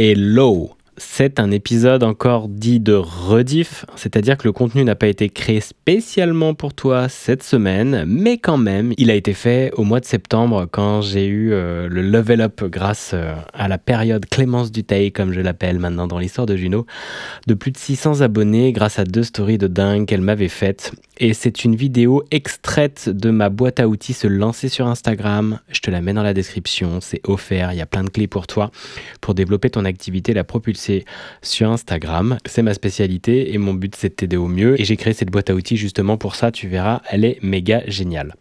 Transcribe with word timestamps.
Hello 0.00 0.78
c'est 1.00 1.38
un 1.38 1.50
épisode 1.52 2.02
encore 2.02 2.48
dit 2.48 2.80
de 2.80 2.94
rediff, 2.94 3.86
c'est-à-dire 3.94 4.36
que 4.36 4.48
le 4.48 4.52
contenu 4.52 4.84
n'a 4.84 4.96
pas 4.96 5.06
été 5.06 5.28
créé 5.28 5.60
spécialement 5.60 6.54
pour 6.54 6.74
toi 6.74 7.08
cette 7.08 7.42
semaine, 7.42 8.04
mais 8.06 8.38
quand 8.38 8.58
même, 8.58 8.92
il 8.98 9.10
a 9.10 9.14
été 9.14 9.32
fait 9.32 9.70
au 9.76 9.84
mois 9.84 10.00
de 10.00 10.04
septembre 10.04 10.66
quand 10.70 11.00
j'ai 11.00 11.26
eu 11.26 11.52
euh, 11.52 11.88
le 11.88 12.02
level 12.02 12.40
up 12.40 12.64
grâce 12.64 13.12
euh, 13.14 13.34
à 13.54 13.68
la 13.68 13.78
période 13.78 14.26
Clémence 14.26 14.72
Duteil, 14.72 15.12
comme 15.12 15.32
je 15.32 15.40
l'appelle 15.40 15.78
maintenant 15.78 16.08
dans 16.08 16.18
l'histoire 16.18 16.46
de 16.46 16.56
Juno, 16.56 16.84
de 17.46 17.54
plus 17.54 17.70
de 17.70 17.78
600 17.78 18.20
abonnés 18.20 18.72
grâce 18.72 18.98
à 18.98 19.04
deux 19.04 19.22
stories 19.22 19.58
de 19.58 19.68
dingue 19.68 20.06
qu'elle 20.06 20.20
m'avait 20.20 20.48
faites. 20.48 20.92
Et 21.20 21.34
c'est 21.34 21.64
une 21.64 21.74
vidéo 21.74 22.22
extraite 22.30 23.08
de 23.08 23.30
ma 23.30 23.48
boîte 23.48 23.80
à 23.80 23.88
outils 23.88 24.12
se 24.12 24.28
lancer 24.28 24.68
sur 24.68 24.86
Instagram. 24.86 25.58
Je 25.68 25.80
te 25.80 25.90
la 25.90 26.00
mets 26.00 26.12
dans 26.12 26.22
la 26.22 26.32
description, 26.32 27.00
c'est 27.00 27.20
offert, 27.26 27.72
il 27.72 27.78
y 27.78 27.80
a 27.80 27.86
plein 27.86 28.04
de 28.04 28.08
clés 28.08 28.28
pour 28.28 28.46
toi 28.46 28.70
pour 29.20 29.34
développer 29.34 29.68
ton 29.68 29.84
activité, 29.84 30.32
la 30.32 30.44
propulser 30.44 31.04
sur 31.42 31.70
Instagram. 31.70 32.38
C'est 32.46 32.62
ma 32.62 32.72
spécialité 32.72 33.52
et 33.52 33.58
mon 33.58 33.74
but 33.74 33.96
c'est 33.96 34.10
de 34.10 34.14
t'aider 34.14 34.36
au 34.36 34.46
mieux. 34.46 34.80
Et 34.80 34.84
j'ai 34.84 34.96
créé 34.96 35.12
cette 35.12 35.30
boîte 35.30 35.50
à 35.50 35.54
outils 35.54 35.76
justement 35.76 36.16
pour 36.16 36.36
ça, 36.36 36.52
tu 36.52 36.68
verras, 36.68 37.02
elle 37.10 37.24
est 37.24 37.42
méga 37.42 37.82
géniale. 37.88 38.36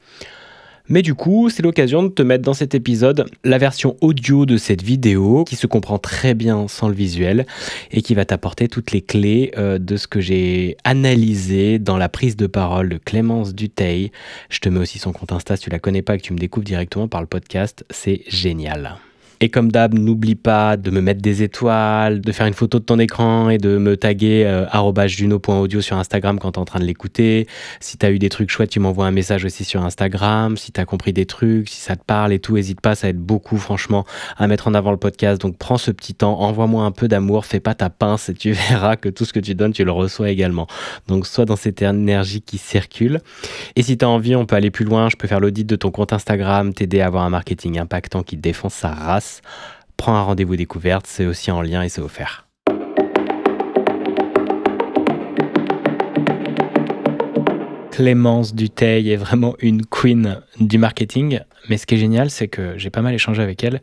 Mais 0.89 1.01
du 1.01 1.15
coup, 1.15 1.49
c'est 1.49 1.61
l'occasion 1.61 2.03
de 2.03 2.09
te 2.09 2.21
mettre 2.21 2.43
dans 2.43 2.53
cet 2.53 2.75
épisode 2.75 3.25
la 3.43 3.57
version 3.57 3.97
audio 4.01 4.45
de 4.45 4.57
cette 4.57 4.81
vidéo 4.81 5.43
qui 5.43 5.55
se 5.55 5.67
comprend 5.67 5.97
très 5.97 6.33
bien 6.33 6.67
sans 6.67 6.87
le 6.87 6.95
visuel 6.95 7.45
et 7.91 8.01
qui 8.01 8.15
va 8.15 8.25
t'apporter 8.25 8.67
toutes 8.67 8.91
les 8.91 9.01
clés 9.01 9.51
euh, 9.57 9.77
de 9.79 9.97
ce 9.97 10.07
que 10.07 10.21
j'ai 10.21 10.77
analysé 10.83 11.79
dans 11.79 11.97
la 11.97 12.09
prise 12.09 12.35
de 12.35 12.47
parole 12.47 12.89
de 12.89 12.97
Clémence 12.97 13.53
Duteil. 13.53 14.11
Je 14.49 14.59
te 14.59 14.69
mets 14.69 14.79
aussi 14.79 14.99
son 14.99 15.11
compte 15.11 15.31
Insta 15.31 15.55
si 15.57 15.63
tu 15.63 15.69
la 15.69 15.79
connais 15.79 16.01
pas 16.01 16.15
et 16.15 16.17
que 16.17 16.23
tu 16.23 16.33
me 16.33 16.39
découvres 16.39 16.65
directement 16.65 17.07
par 17.07 17.21
le 17.21 17.27
podcast. 17.27 17.85
C'est 17.89 18.21
génial. 18.27 18.97
Et 19.39 19.49
comme 19.49 19.71
d'hab, 19.71 19.93
n'oublie 19.93 20.35
pas 20.35 20.77
de 20.77 20.89
me 20.89 20.99
mettre 20.99 21.21
des 21.21 21.43
étoiles, 21.43 22.21
de 22.21 22.31
faire 22.31 22.47
une 22.47 22.55
photo 22.55 22.79
de 22.79 22.83
ton 22.83 22.97
écran 22.97 23.49
et 23.49 23.59
de 23.59 23.77
me 23.77 23.95
taguer 23.95 24.43
euh, 24.45 25.07
juno.audio 25.07 25.79
sur 25.81 25.95
Instagram 25.97 26.39
quand 26.39 26.53
tu 26.53 26.57
es 26.57 26.61
en 26.61 26.65
train 26.65 26.79
de 26.79 26.85
l'écouter. 26.85 27.45
Si 27.79 27.97
tu 27.97 28.05
as 28.05 28.11
eu 28.11 28.17
des 28.17 28.29
trucs 28.29 28.49
chouettes, 28.49 28.71
tu 28.71 28.79
m'envoies 28.79 29.05
un 29.05 29.11
message 29.11 29.45
aussi 29.45 29.63
sur 29.63 29.83
Instagram. 29.83 30.57
Si 30.57 30.71
tu 30.71 30.81
as 30.81 30.85
compris 30.85 31.13
des 31.13 31.27
trucs, 31.27 31.69
si 31.69 31.79
ça 31.79 31.95
te 31.95 32.03
parle 32.03 32.33
et 32.33 32.39
tout, 32.39 32.55
n'hésite 32.55 32.81
pas, 32.81 32.95
ça 32.95 33.09
aide 33.09 33.19
beaucoup 33.19 33.57
franchement 33.57 34.05
à 34.37 34.47
mettre 34.47 34.67
en 34.67 34.73
avant 34.73 34.89
le 34.89 34.97
podcast. 34.97 35.39
Donc 35.39 35.57
prends 35.57 35.77
ce 35.77 35.91
petit 35.91 36.15
temps, 36.15 36.39
envoie-moi 36.39 36.83
un 36.83 36.91
peu 36.91 37.07
d'amour, 37.07 37.45
fais 37.45 37.59
pas 37.59 37.75
ta 37.75 37.91
pince 37.91 38.29
et 38.29 38.33
tu 38.33 38.51
verras 38.69 38.95
que 38.95 39.09
tout 39.09 39.25
ce 39.25 39.33
que 39.33 39.39
tu 39.39 39.53
donnes, 39.53 39.73
tu 39.73 39.83
le 39.83 39.91
reçois 39.91 40.31
également. 40.31 40.65
Donc 41.07 41.27
sois 41.27 41.45
dans 41.45 41.55
cette 41.55 41.83
énergie 41.83 42.41
qui 42.41 42.57
circule. 42.57 43.21
Et 43.75 43.83
si 43.83 43.99
tu 43.99 44.05
as 44.05 44.09
envie, 44.09 44.35
on 44.35 44.47
peut 44.47 44.55
aller 44.55 44.71
plus 44.71 44.85
loin. 44.85 45.09
Je 45.09 45.15
peux 45.15 45.27
faire 45.27 45.39
l'audit 45.39 45.63
de 45.63 45.75
ton 45.75 45.91
compte 45.91 46.11
Instagram, 46.11 46.73
t'aider 46.73 47.01
à 47.01 47.05
avoir 47.05 47.23
un 47.23 47.29
marketing 47.29 47.77
impactant 47.77 48.23
qui 48.23 48.35
défonce 48.35 48.73
sa 48.73 48.89
race 48.89 49.26
prends 49.97 50.15
un 50.15 50.21
rendez-vous 50.21 50.55
découverte, 50.55 51.07
c'est 51.07 51.25
aussi 51.25 51.51
en 51.51 51.61
lien 51.61 51.81
et 51.83 51.89
c'est 51.89 52.01
offert. 52.01 52.47
Clémence 57.91 58.53
Duteil 58.53 59.09
est 59.09 59.15
vraiment 59.15 59.55
une 59.59 59.83
queen 59.83 60.41
du 60.59 60.77
marketing, 60.77 61.39
mais 61.67 61.77
ce 61.77 61.87
qui 61.87 61.95
est 61.95 61.97
génial, 61.97 62.29
c'est 62.29 62.47
que 62.47 62.77
j'ai 62.77 62.91
pas 62.91 63.01
mal 63.01 63.15
échangé 63.15 63.41
avec 63.41 63.63
elle. 63.63 63.81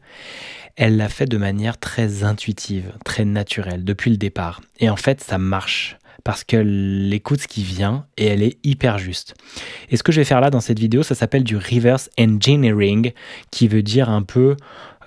Elle 0.76 0.96
l'a 0.96 1.08
fait 1.08 1.26
de 1.26 1.36
manière 1.36 1.78
très 1.78 2.22
intuitive, 2.22 2.92
très 3.04 3.24
naturelle, 3.24 3.84
depuis 3.84 4.12
le 4.12 4.16
départ. 4.16 4.60
Et 4.78 4.88
en 4.88 4.94
fait, 4.94 5.20
ça 5.20 5.38
marche 5.38 5.98
parce 6.24 6.42
qu'elle 6.42 7.10
écoute 7.12 7.40
ce 7.40 7.48
qui 7.48 7.62
vient 7.62 8.06
et 8.16 8.26
elle 8.26 8.42
est 8.42 8.58
hyper 8.64 8.98
juste. 8.98 9.34
Et 9.90 9.96
ce 9.96 10.02
que 10.02 10.10
je 10.10 10.20
vais 10.20 10.24
faire 10.24 10.40
là 10.40 10.50
dans 10.50 10.60
cette 10.60 10.78
vidéo, 10.78 11.02
ça 11.02 11.14
s'appelle 11.14 11.44
du 11.44 11.56
reverse 11.56 12.10
engineering, 12.18 13.12
qui 13.50 13.68
veut 13.68 13.82
dire 13.82 14.08
un 14.08 14.22
peu 14.22 14.56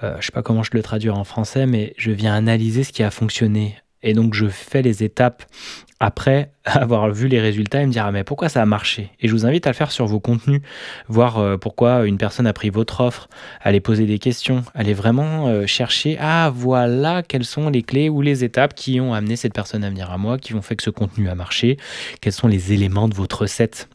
euh, 0.03 0.15
je 0.19 0.27
sais 0.27 0.31
pas 0.31 0.43
comment 0.43 0.63
je 0.63 0.71
le 0.73 0.83
traduire 0.83 1.17
en 1.17 1.23
français, 1.23 1.65
mais 1.65 1.93
je 1.97 2.11
viens 2.11 2.35
analyser 2.35 2.83
ce 2.83 2.91
qui 2.93 3.03
a 3.03 3.11
fonctionné. 3.11 3.75
Et 4.03 4.13
donc 4.13 4.33
je 4.33 4.47
fais 4.47 4.81
les 4.81 5.03
étapes. 5.03 5.43
Après 5.99 6.51
avoir 6.65 7.09
vu 7.11 7.27
les 7.27 7.41
résultats 7.41 7.81
et 7.81 7.85
me 7.87 7.91
dire 7.91 8.05
ah, 8.05 8.11
mais 8.11 8.23
pourquoi 8.23 8.49
ça 8.49 8.61
a 8.61 8.65
marché? 8.65 9.11
Et 9.19 9.27
je 9.27 9.33
vous 9.33 9.45
invite 9.45 9.65
à 9.65 9.71
le 9.71 9.75
faire 9.75 9.91
sur 9.91 10.05
vos 10.05 10.19
contenus, 10.19 10.61
voir 11.07 11.39
euh, 11.39 11.57
pourquoi 11.57 12.05
une 12.05 12.17
personne 12.17 12.45
a 12.45 12.53
pris 12.53 12.69
votre 12.69 13.01
offre, 13.01 13.29
aller 13.61 13.79
poser 13.79 14.05
des 14.05 14.19
questions, 14.19 14.63
aller 14.75 14.93
vraiment 14.93 15.47
euh, 15.47 15.65
chercher 15.65 16.17
ah 16.19 16.51
voilà 16.53 17.23
quelles 17.23 17.45
sont 17.45 17.69
les 17.69 17.81
clés 17.81 18.09
ou 18.09 18.21
les 18.21 18.43
étapes 18.43 18.75
qui 18.75 18.99
ont 18.99 19.13
amené 19.13 19.35
cette 19.35 19.53
personne 19.53 19.83
à 19.83 19.89
venir 19.89 20.11
à 20.11 20.17
moi, 20.19 20.37
qui 20.37 20.53
ont 20.53 20.61
fait 20.61 20.75
que 20.75 20.83
ce 20.83 20.91
contenu 20.91 21.29
a 21.29 21.35
marché, 21.35 21.77
quels 22.21 22.33
sont 22.33 22.47
les 22.47 22.73
éléments 22.73 23.07
de 23.07 23.15
votre 23.15 23.41
recette? 23.41 23.89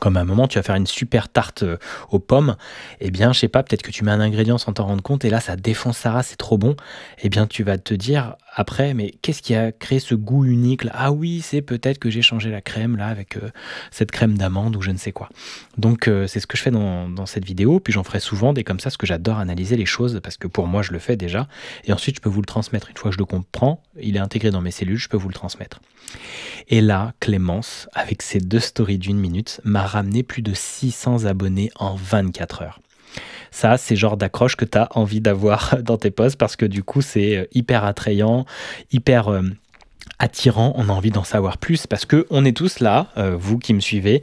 Comme 0.00 0.16
à 0.16 0.20
un 0.20 0.24
moment 0.24 0.48
tu 0.48 0.58
vas 0.58 0.62
faire 0.62 0.74
une 0.74 0.86
super 0.86 1.28
tarte 1.28 1.62
euh, 1.62 1.76
aux 2.10 2.18
pommes, 2.18 2.56
eh 3.00 3.10
bien, 3.10 3.32
je 3.32 3.40
sais 3.40 3.48
pas, 3.48 3.62
peut-être 3.62 3.82
que 3.82 3.90
tu 3.90 4.04
mets 4.04 4.10
un 4.10 4.20
ingrédient 4.20 4.58
sans 4.58 4.72
t'en 4.72 4.86
rendre 4.86 5.02
compte 5.02 5.24
et 5.24 5.30
là 5.30 5.40
ça 5.40 5.56
défonce 5.56 5.98
Sarah, 5.98 6.22
c'est 6.22 6.36
trop 6.36 6.58
bon. 6.58 6.74
Eh 7.22 7.28
bien, 7.28 7.46
tu 7.46 7.62
vas 7.62 7.78
te 7.78 7.94
dire 7.94 8.36
après, 8.54 8.94
mais 8.94 9.12
qu'est-ce 9.22 9.42
qui 9.42 9.54
a 9.54 9.72
créé 9.72 9.98
ce 9.98 10.14
goût 10.14 10.44
unique 10.44 10.82
Ah 10.92 11.12
oui, 11.12 11.40
c'est 11.42 11.62
peut-être 11.62 11.98
que 11.98 12.10
j'ai 12.10 12.22
changé 12.22 12.50
la 12.50 12.60
crème 12.60 12.96
là 12.96 13.08
avec 13.08 13.36
euh, 13.36 13.50
cette 13.90 14.10
crème 14.10 14.38
d'amande 14.38 14.76
ou 14.76 14.80
je 14.80 14.90
ne 14.90 14.96
sais 14.96 15.12
quoi. 15.12 15.28
Donc 15.76 16.08
euh, 16.08 16.26
c'est 16.26 16.40
ce 16.40 16.46
que 16.46 16.56
je 16.56 16.62
fais 16.62 16.70
dans, 16.70 17.08
dans 17.08 17.26
cette 17.26 17.44
vidéo, 17.44 17.80
puis 17.80 17.92
j'en 17.92 18.04
ferai 18.04 18.20
souvent 18.20 18.52
des 18.52 18.64
comme 18.64 18.80
ça, 18.80 18.84
parce 18.84 18.96
que 18.96 19.06
j'adore 19.06 19.38
analyser 19.38 19.76
les 19.76 19.86
choses, 19.86 20.20
parce 20.22 20.36
que 20.36 20.46
pour 20.46 20.66
moi 20.66 20.82
je 20.82 20.92
le 20.92 20.98
fais 20.98 21.16
déjà, 21.16 21.48
et 21.84 21.92
ensuite 21.92 22.16
je 22.16 22.20
peux 22.20 22.30
vous 22.30 22.40
le 22.40 22.46
transmettre. 22.46 22.90
Une 22.90 22.96
fois 22.96 23.10
que 23.10 23.14
je 23.14 23.18
le 23.18 23.24
comprends, 23.24 23.82
il 24.00 24.16
est 24.16 24.20
intégré 24.20 24.50
dans 24.50 24.60
mes 24.60 24.70
cellules, 24.70 24.98
je 24.98 25.08
peux 25.08 25.16
vous 25.16 25.28
le 25.28 25.34
transmettre. 25.34 25.80
Et 26.68 26.80
là, 26.80 27.12
Clémence, 27.20 27.88
avec 27.92 28.22
ses 28.22 28.38
deux 28.38 28.60
stories 28.60 28.98
d'une 28.98 29.18
minute, 29.18 29.60
m'a 29.64 29.86
ramené 29.86 30.22
plus 30.22 30.42
de 30.42 30.54
600 30.54 31.24
abonnés 31.24 31.70
en 31.76 31.94
24 31.94 32.62
heures. 32.62 32.80
Ça, 33.54 33.76
c'est 33.76 33.94
genre 33.94 34.16
d'accroche 34.16 34.56
que 34.56 34.64
tu 34.64 34.76
as 34.76 34.88
envie 34.98 35.20
d'avoir 35.20 35.76
dans 35.82 35.96
tes 35.96 36.10
posts 36.10 36.36
parce 36.36 36.56
que 36.56 36.66
du 36.66 36.82
coup, 36.82 37.02
c'est 37.02 37.36
euh, 37.36 37.44
hyper 37.52 37.84
attrayant, 37.84 38.46
hyper 38.90 39.28
euh, 39.28 39.42
attirant, 40.18 40.72
on 40.76 40.88
a 40.88 40.92
envie 40.92 41.10
d'en 41.10 41.24
savoir 41.24 41.58
plus 41.58 41.86
parce 41.86 42.04
que 42.06 42.26
on 42.30 42.44
est 42.44 42.56
tous 42.56 42.80
là, 42.80 43.08
euh, 43.16 43.36
vous 43.36 43.58
qui 43.58 43.74
me 43.74 43.80
suivez 43.80 44.22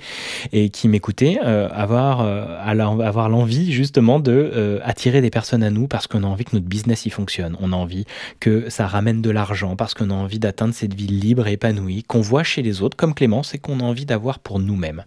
et 0.52 0.70
qui 0.70 0.88
m'écoutez, 0.88 1.40
euh, 1.44 1.70
avoir, 1.72 2.22
euh, 2.22 2.58
avoir 2.66 3.30
l'envie 3.30 3.72
justement 3.72 4.20
de 4.20 4.80
attirer 4.84 5.22
des 5.22 5.30
personnes 5.30 5.64
à 5.64 5.70
nous 5.70 5.88
parce 5.88 6.08
qu'on 6.08 6.24
a 6.24 6.28
envie 6.28 6.46
que 6.46 6.56
notre 6.56 6.68
business 6.68 7.06
y 7.06 7.10
fonctionne, 7.10 7.58
on 7.60 7.74
a 7.74 7.76
envie 7.76 8.06
que 8.40 8.70
ça 8.70 8.88
ramène 8.88 9.22
de 9.22 9.30
l'argent 9.30 9.76
parce 9.76 9.94
qu'on 9.94 10.10
a 10.10 10.14
envie 10.14 10.40
d'atteindre 10.40 10.74
cette 10.74 10.94
vie 10.94 11.08
libre 11.08 11.48
et 11.48 11.54
épanouie 11.54 12.04
qu'on 12.04 12.22
voit 12.22 12.44
chez 12.44 12.62
les 12.62 12.82
autres 12.82 12.98
comme 12.98 13.14
Clémence 13.14 13.54
et 13.54 13.60
qu'on 13.60 13.80
a 13.80 13.84
envie 13.84 14.06
d'avoir 14.06 14.40
pour 14.40 14.60
nous-mêmes. 14.60 15.04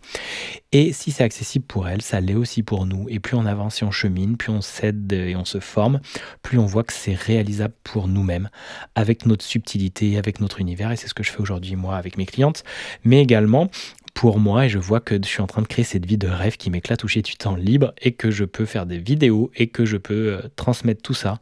Et 0.72 0.92
si 0.92 1.12
c'est 1.12 1.22
accessible 1.24 1.64
pour 1.64 1.88
elle, 1.88 2.02
ça 2.02 2.20
l'est 2.20 2.34
aussi 2.34 2.64
pour 2.64 2.84
nous. 2.84 3.06
Et 3.08 3.20
plus 3.20 3.36
on 3.36 3.46
avance 3.46 3.80
et 3.80 3.84
on 3.84 3.92
chemine, 3.92 4.36
plus 4.36 4.50
on 4.50 4.60
s'aide 4.60 5.12
et 5.12 5.36
on 5.36 5.44
se 5.44 5.60
forme, 5.60 6.00
plus 6.42 6.58
on 6.58 6.66
voit 6.66 6.82
que 6.82 6.92
c'est 6.92 7.14
réalisable 7.14 7.74
pour 7.84 8.08
nous-mêmes 8.08 8.50
avec 8.96 9.24
notre 9.24 9.44
subtilité, 9.44 10.18
avec 10.18 10.40
notre 10.40 10.60
et 10.68 10.96
c'est 10.96 11.08
ce 11.08 11.14
que 11.14 11.22
je 11.22 11.30
fais 11.30 11.40
aujourd'hui 11.40 11.76
moi 11.76 11.96
avec 11.96 12.16
mes 12.16 12.26
clientes, 12.26 12.64
mais 13.04 13.20
également 13.20 13.70
pour 14.14 14.38
moi 14.38 14.66
et 14.66 14.68
je 14.68 14.78
vois 14.78 15.00
que 15.00 15.16
je 15.16 15.28
suis 15.28 15.42
en 15.42 15.46
train 15.46 15.62
de 15.62 15.66
créer 15.66 15.84
cette 15.84 16.06
vie 16.06 16.18
de 16.18 16.28
rêve 16.28 16.56
qui 16.56 16.70
m'éclate 16.70 17.02
où 17.02 17.08
j'ai 17.08 17.22
du 17.22 17.34
temps 17.34 17.56
libre 17.56 17.92
et 18.00 18.12
que 18.12 18.30
je 18.30 18.44
peux 18.44 18.64
faire 18.64 18.86
des 18.86 18.98
vidéos 18.98 19.50
et 19.56 19.66
que 19.66 19.84
je 19.84 19.96
peux 19.96 20.34
euh, 20.34 20.48
transmettre 20.56 21.02
tout 21.02 21.14
ça 21.14 21.40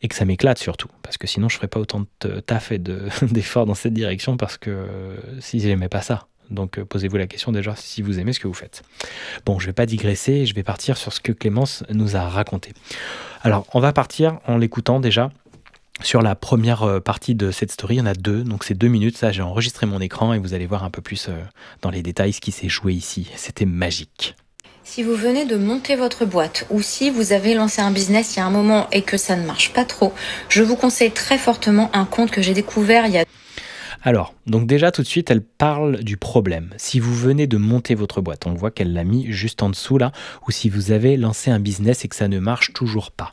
et 0.00 0.08
que 0.08 0.14
ça 0.14 0.24
m'éclate 0.24 0.58
surtout 0.58 0.88
parce 1.02 1.18
que 1.18 1.26
sinon 1.26 1.48
je 1.48 1.56
ferais 1.56 1.68
pas 1.68 1.80
autant 1.80 2.04
de 2.20 2.40
taf 2.40 2.72
et 2.72 2.78
d'efforts 3.22 3.66
dans 3.66 3.74
cette 3.74 3.92
direction 3.92 4.36
parce 4.36 4.56
que 4.56 4.70
euh, 4.70 5.16
si 5.40 5.60
j'aimais 5.60 5.88
pas 5.88 6.02
ça. 6.02 6.26
Donc 6.50 6.78
euh, 6.78 6.84
posez-vous 6.86 7.18
la 7.18 7.26
question 7.26 7.52
déjà 7.52 7.76
si 7.76 8.00
vous 8.00 8.18
aimez 8.18 8.32
ce 8.32 8.40
que 8.40 8.48
vous 8.48 8.54
faites. 8.54 8.82
Bon, 9.44 9.58
je 9.58 9.66
vais 9.66 9.74
pas 9.74 9.84
digresser, 9.84 10.46
je 10.46 10.54
vais 10.54 10.62
partir 10.62 10.96
sur 10.96 11.12
ce 11.12 11.20
que 11.20 11.32
Clémence 11.32 11.84
nous 11.90 12.16
a 12.16 12.26
raconté. 12.26 12.72
Alors, 13.42 13.66
on 13.74 13.80
va 13.80 13.92
partir 13.92 14.38
en 14.46 14.56
l'écoutant 14.56 14.98
déjà 14.98 15.30
sur 16.02 16.22
la 16.22 16.34
première 16.34 16.82
euh, 16.84 17.00
partie 17.00 17.34
de 17.34 17.50
cette 17.50 17.72
story, 17.72 17.96
il 17.96 17.98
y 17.98 18.00
en 18.00 18.06
a 18.06 18.14
deux, 18.14 18.44
donc 18.44 18.64
c'est 18.64 18.74
deux 18.74 18.88
minutes. 18.88 19.16
Ça, 19.16 19.32
j'ai 19.32 19.42
enregistré 19.42 19.86
mon 19.86 20.00
écran 20.00 20.32
et 20.32 20.38
vous 20.38 20.54
allez 20.54 20.66
voir 20.66 20.84
un 20.84 20.90
peu 20.90 21.02
plus 21.02 21.28
euh, 21.28 21.32
dans 21.82 21.90
les 21.90 22.02
détails 22.02 22.32
ce 22.32 22.40
qui 22.40 22.52
s'est 22.52 22.68
joué 22.68 22.94
ici. 22.94 23.30
C'était 23.36 23.66
magique. 23.66 24.36
Si 24.84 25.02
vous 25.02 25.14
venez 25.14 25.44
de 25.44 25.56
monter 25.56 25.96
votre 25.96 26.24
boîte 26.24 26.66
ou 26.70 26.80
si 26.80 27.10
vous 27.10 27.32
avez 27.32 27.54
lancé 27.54 27.82
un 27.82 27.90
business 27.90 28.34
il 28.34 28.38
y 28.38 28.42
a 28.42 28.46
un 28.46 28.50
moment 28.50 28.88
et 28.90 29.02
que 29.02 29.18
ça 29.18 29.36
ne 29.36 29.44
marche 29.44 29.72
pas 29.74 29.84
trop, 29.84 30.14
je 30.48 30.62
vous 30.62 30.76
conseille 30.76 31.10
très 31.10 31.36
fortement 31.36 31.90
un 31.92 32.06
compte 32.06 32.30
que 32.30 32.40
j'ai 32.40 32.54
découvert 32.54 33.06
il 33.06 33.12
y 33.12 33.18
a 33.18 33.24
alors, 34.04 34.32
donc 34.46 34.68
déjà 34.68 34.92
tout 34.92 35.02
de 35.02 35.08
suite, 35.08 35.28
elle 35.28 35.42
parle 35.42 36.04
du 36.04 36.16
problème. 36.16 36.70
Si 36.76 37.00
vous 37.00 37.12
venez 37.12 37.48
de 37.48 37.56
monter 37.56 37.96
votre 37.96 38.20
boîte, 38.20 38.46
on 38.46 38.54
voit 38.54 38.70
qu'elle 38.70 38.92
l'a 38.92 39.02
mis 39.02 39.32
juste 39.32 39.60
en 39.60 39.70
dessous 39.70 39.98
là, 39.98 40.12
ou 40.46 40.52
si 40.52 40.68
vous 40.70 40.92
avez 40.92 41.16
lancé 41.16 41.50
un 41.50 41.58
business 41.58 42.04
et 42.04 42.08
que 42.08 42.14
ça 42.14 42.28
ne 42.28 42.38
marche 42.38 42.72
toujours 42.72 43.10
pas. 43.10 43.32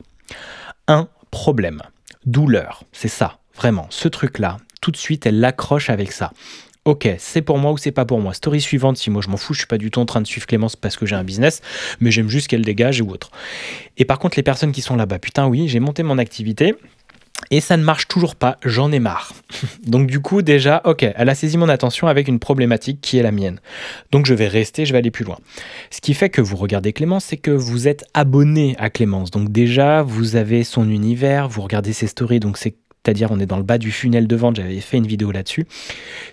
Un 0.88 1.08
problème 1.30 1.82
douleur. 2.24 2.84
C'est 2.92 3.08
ça, 3.08 3.38
vraiment. 3.54 3.86
Ce 3.90 4.08
truc-là, 4.08 4.58
tout 4.80 4.90
de 4.90 4.96
suite, 4.96 5.26
elle 5.26 5.40
l'accroche 5.40 5.90
avec 5.90 6.12
ça. 6.12 6.32
Ok, 6.84 7.08
c'est 7.18 7.42
pour 7.42 7.58
moi 7.58 7.72
ou 7.72 7.78
c'est 7.78 7.90
pas 7.90 8.04
pour 8.04 8.20
moi. 8.20 8.32
Story 8.32 8.60
suivante, 8.60 8.96
si 8.96 9.10
moi 9.10 9.20
je 9.20 9.28
m'en 9.28 9.36
fous, 9.36 9.54
je 9.54 9.58
suis 9.58 9.66
pas 9.66 9.76
du 9.76 9.90
tout 9.90 9.98
en 9.98 10.06
train 10.06 10.20
de 10.20 10.26
suivre 10.26 10.46
Clémence 10.46 10.76
parce 10.76 10.96
que 10.96 11.04
j'ai 11.04 11.16
un 11.16 11.24
business, 11.24 11.60
mais 11.98 12.12
j'aime 12.12 12.28
juste 12.28 12.46
qu'elle 12.46 12.62
dégage 12.62 13.00
ou 13.00 13.10
autre. 13.10 13.32
Et 13.96 14.04
par 14.04 14.20
contre, 14.20 14.36
les 14.36 14.44
personnes 14.44 14.70
qui 14.70 14.82
sont 14.82 14.94
là-bas, 14.94 15.18
putain, 15.18 15.48
oui, 15.48 15.66
j'ai 15.66 15.80
monté 15.80 16.04
mon 16.04 16.16
activité, 16.16 16.76
et 17.50 17.60
ça 17.60 17.76
ne 17.76 17.82
marche 17.82 18.08
toujours 18.08 18.36
pas, 18.36 18.56
j'en 18.64 18.92
ai 18.92 18.98
marre. 18.98 19.32
Donc 19.86 20.06
du 20.06 20.20
coup 20.20 20.42
déjà, 20.42 20.82
ok, 20.84 21.06
elle 21.14 21.28
a 21.28 21.34
saisi 21.34 21.56
mon 21.56 21.68
attention 21.68 22.06
avec 22.06 22.28
une 22.28 22.38
problématique 22.38 23.00
qui 23.00 23.18
est 23.18 23.22
la 23.22 23.32
mienne. 23.32 23.60
Donc 24.12 24.26
je 24.26 24.34
vais 24.34 24.48
rester, 24.48 24.86
je 24.86 24.92
vais 24.92 24.98
aller 24.98 25.10
plus 25.10 25.24
loin. 25.24 25.38
Ce 25.90 26.00
qui 26.00 26.14
fait 26.14 26.30
que 26.30 26.40
vous 26.40 26.56
regardez 26.56 26.92
Clémence, 26.92 27.24
c'est 27.24 27.36
que 27.36 27.50
vous 27.50 27.88
êtes 27.88 28.04
abonné 28.14 28.76
à 28.78 28.90
Clémence. 28.90 29.30
Donc 29.30 29.50
déjà, 29.50 30.02
vous 30.02 30.36
avez 30.36 30.64
son 30.64 30.88
univers, 30.88 31.48
vous 31.48 31.62
regardez 31.62 31.92
ses 31.92 32.06
stories, 32.06 32.40
donc 32.40 32.58
c'est 32.58 32.76
c'est-à-dire 33.06 33.30
on 33.30 33.38
est 33.38 33.46
dans 33.46 33.56
le 33.56 33.62
bas 33.62 33.78
du 33.78 33.92
funnel 33.92 34.26
de 34.26 34.34
vente, 34.34 34.56
j'avais 34.56 34.80
fait 34.80 34.96
une 34.96 35.06
vidéo 35.06 35.30
là-dessus. 35.30 35.64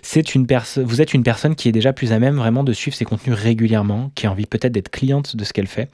C'est 0.02 0.34
une 0.34 0.44
vous 0.78 1.00
êtes 1.00 1.14
une 1.14 1.22
personne 1.22 1.54
qui 1.54 1.68
est 1.68 1.72
déjà 1.72 1.92
plus 1.92 2.12
à 2.12 2.18
même 2.18 2.34
vraiment 2.34 2.64
de 2.64 2.72
suivre 2.72 2.96
ses 2.96 3.04
contenus 3.04 3.36
régulièrement, 3.36 4.10
qui 4.16 4.26
a 4.26 4.32
envie 4.32 4.46
peut-être 4.46 4.72
d'être 4.72 4.90
cliente 4.90 5.36
de 5.36 5.44
ce 5.44 5.52
qu'elle 5.52 5.68
fait, 5.68 5.88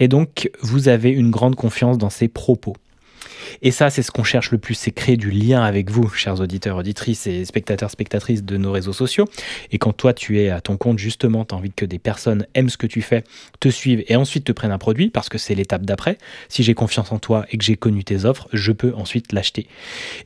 et 0.00 0.08
donc 0.08 0.50
vous 0.60 0.88
avez 0.88 1.10
une 1.10 1.30
grande 1.30 1.54
confiance 1.54 1.98
dans 1.98 2.10
ses 2.10 2.26
propos. 2.26 2.74
Et 3.62 3.70
ça, 3.70 3.90
c'est 3.90 4.02
ce 4.02 4.10
qu'on 4.10 4.24
cherche 4.24 4.50
le 4.50 4.58
plus, 4.58 4.74
c'est 4.74 4.90
créer 4.90 5.16
du 5.16 5.30
lien 5.30 5.62
avec 5.62 5.90
vous, 5.90 6.08
chers 6.08 6.40
auditeurs, 6.40 6.76
auditrices 6.76 7.26
et 7.26 7.44
spectateurs, 7.44 7.90
spectatrices 7.90 8.44
de 8.44 8.56
nos 8.56 8.72
réseaux 8.72 8.92
sociaux. 8.92 9.26
Et 9.70 9.78
quand 9.78 9.92
toi, 9.92 10.12
tu 10.12 10.40
es 10.40 10.50
à 10.50 10.60
ton 10.60 10.76
compte, 10.76 10.98
justement, 10.98 11.44
tu 11.44 11.54
as 11.54 11.58
envie 11.58 11.72
que 11.72 11.84
des 11.84 11.98
personnes 11.98 12.46
aiment 12.54 12.68
ce 12.68 12.76
que 12.76 12.86
tu 12.86 13.02
fais, 13.02 13.24
te 13.60 13.68
suivent 13.68 14.04
et 14.08 14.16
ensuite 14.16 14.44
te 14.44 14.52
prennent 14.52 14.72
un 14.72 14.78
produit, 14.78 15.10
parce 15.10 15.28
que 15.28 15.38
c'est 15.38 15.54
l'étape 15.54 15.84
d'après. 15.84 16.18
Si 16.48 16.62
j'ai 16.62 16.74
confiance 16.74 17.12
en 17.12 17.18
toi 17.18 17.46
et 17.50 17.58
que 17.58 17.64
j'ai 17.64 17.76
connu 17.76 18.04
tes 18.04 18.24
offres, 18.24 18.48
je 18.52 18.72
peux 18.72 18.94
ensuite 18.94 19.32
l'acheter. 19.32 19.66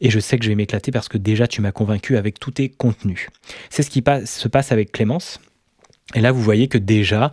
Et 0.01 0.11
je 0.11 0.21
sais 0.21 0.39
que 0.39 0.45
je 0.45 0.51
vais 0.51 0.57
m'éclater 0.57 0.91
parce 0.91 1.09
que 1.09 1.19
déjà, 1.19 1.47
tu 1.47 1.61
m'as 1.61 1.73
convaincu 1.73 2.17
avec 2.17 2.39
tous 2.39 2.53
tes 2.53 2.69
contenus. 2.69 3.29
C'est 3.71 3.83
ce 3.83 3.91
qui 3.91 4.03
se 4.25 4.49
passe 4.49 4.73
avec 4.73 4.93
Clémence. 4.93 5.41
Et 6.15 6.23
là, 6.23 6.33
vous 6.33 6.41
voyez 6.41 6.69
que 6.69 6.79
déjà, 6.79 7.31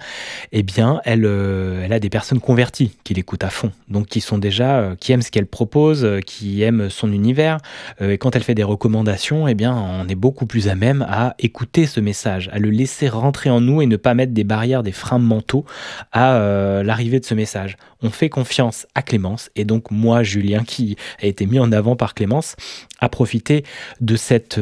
eh 0.51 0.62
bien, 0.62 1.00
elle, 1.06 1.24
euh, 1.24 1.86
elle 1.86 1.94
a 1.94 2.00
des 2.01 2.10
personnes 2.10 2.42
converties 2.42 2.92
qui 3.06 3.13
l'écoutent 3.13 3.45
à 3.45 3.50
fond, 3.50 3.72
donc 3.88 4.07
qui 4.07 4.19
sont 4.19 4.38
déjà, 4.38 4.80
euh, 4.80 4.95
qui 5.00 5.13
aiment 5.13 5.22
ce 5.22 5.31
qu'elle 5.31 5.45
propose, 5.45 6.04
euh, 6.04 6.19
qui 6.19 6.62
aiment 6.62 6.89
son 6.89 7.13
univers. 7.13 7.60
et 8.01 8.18
quand 8.18 8.36
elle 8.36 8.44
fait 8.44 8.54
des 8.54 8.63
recommandations, 8.63 9.48
eh 9.48 9.54
bien, 9.54 9.74
on 9.74 10.10
est 10.10 10.16
beaucoup 10.16 10.45
plus 10.45 10.68
à 10.68 10.75
même 10.75 11.06
à 11.07 11.36
écouter 11.39 11.86
ce 11.86 12.01
message, 12.01 12.50
à 12.51 12.60
le 12.60 12.69
laisser 12.69 13.07
rentrer 13.07 13.50
en 13.50 13.62
nous 13.62 13.81
et 13.81 13.86
ne 13.86 13.95
pas 13.95 14.13
mettre 14.13 14.33
des 14.33 14.44
barrières, 14.44 14.83
des 14.83 14.92
freins 14.92 15.19
mentaux 15.19 15.63
à 16.12 16.38
l'arrivée 16.83 17.19
de 17.21 17.25
ce 17.25 17.33
message. 17.33 17.78
On 18.01 18.10
fait 18.10 18.30
confiance 18.30 18.88
à 18.94 19.01
Clémence, 19.01 19.50
et 19.56 19.63
donc 19.63 19.92
moi, 19.92 20.24
Julien, 20.24 20.63
qui 20.63 20.98
a 21.21 21.28
été 21.28 21.45
mis 21.45 21.60
en 21.60 21.71
avant 21.71 21.95
par 21.95 22.13
Clémence, 22.13 22.56
a 23.00 23.07
profité 23.07 23.63
de 24.01 24.16
cette 24.16 24.60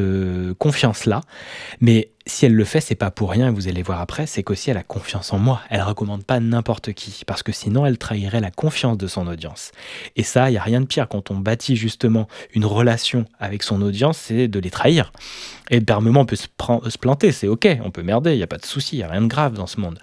confiance-là. 0.60 1.22
Mais 1.82 2.13
si 2.26 2.46
elle 2.46 2.56
le 2.56 2.64
fait, 2.64 2.80
c'est 2.80 2.96
pas 2.96 3.12
pour 3.12 3.32
rien, 3.32 3.52
vous 3.52 3.68
allez 3.68 3.82
voir 3.82 4.00
après, 4.00 4.28
c'est 4.28 4.44
qu'aussi 4.44 4.70
elle 4.70 4.78
a 4.78 4.84
confiance 4.84 5.34
en 5.34 5.40
moi. 5.40 5.62
Elle 5.70 5.82
recommande 5.82 6.24
pas 6.24 6.40
n'importe 6.40 6.94
qui, 6.94 7.24
parce 7.26 7.44
que 7.44 7.52
sinon 7.52 7.86
elle 7.86 7.98
trahirait 7.98 8.40
la 8.40 8.52
confiance 8.52 8.98
de 8.98 9.08
son 9.08 9.28
audience. 9.28 9.72
Et 10.16 10.24
ça, 10.24 10.50
il 10.50 10.54
y 10.54 10.58
a 10.58 10.62
rien 10.62 10.80
de 10.80 10.86
pire 10.86 11.10
quand 11.10 11.32
on 11.32 11.36
bâtit 11.36 11.76
justement 11.76 12.28
une 12.54 12.66
relation 12.66 13.26
avec 13.40 13.62
son 13.64 13.82
audience, 13.82 14.18
c'est 14.18 14.48
de 14.48 14.60
les 14.60 14.70
trahir. 14.70 15.12
Et 15.70 15.82
par 15.82 16.02
moment, 16.02 16.22
on 16.22 16.26
peut 16.26 16.38
se, 16.38 16.48
planter, 16.98 17.32
c'est 17.32 17.48
ok, 17.48 17.68
on 17.84 17.92
peut 17.92 18.04
merder, 18.04 18.34
il 18.34 18.38
n'y 18.38 18.44
a 18.44 18.48
pas 18.48 18.58
de 18.58 18.66
souci, 18.66 18.96
il 18.96 19.00
n'y 19.00 19.04
a 19.04 19.10
rien 19.10 19.22
de 19.22 19.28
grave 19.28 19.54
dans 19.54 19.68
ce 19.68 19.80
monde. 19.80 20.00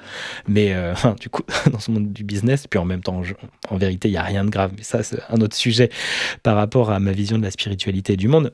Mais 0.46 0.74
euh, 0.74 0.94
du 1.20 1.30
coup, 1.30 1.42
dans 1.72 1.80
ce 1.80 1.90
monde 1.90 2.12
du 2.12 2.24
business, 2.24 2.66
puis 2.66 2.78
en 2.78 2.84
même 2.84 3.02
temps, 3.02 3.22
en 3.70 3.76
vérité, 3.76 4.08
il 4.08 4.12
n'y 4.12 4.18
a 4.18 4.22
rien 4.22 4.44
de 4.44 4.50
grave. 4.50 4.72
Mais 4.76 4.82
ça, 4.82 5.02
c'est 5.02 5.20
un 5.30 5.40
autre 5.40 5.56
sujet 5.56 5.90
par 6.42 6.56
rapport 6.56 6.90
à 6.90 7.00
ma 7.00 7.12
vision 7.12 7.38
de 7.38 7.44
la 7.44 7.50
spiritualité 7.50 8.16
du 8.16 8.28
monde. 8.28 8.52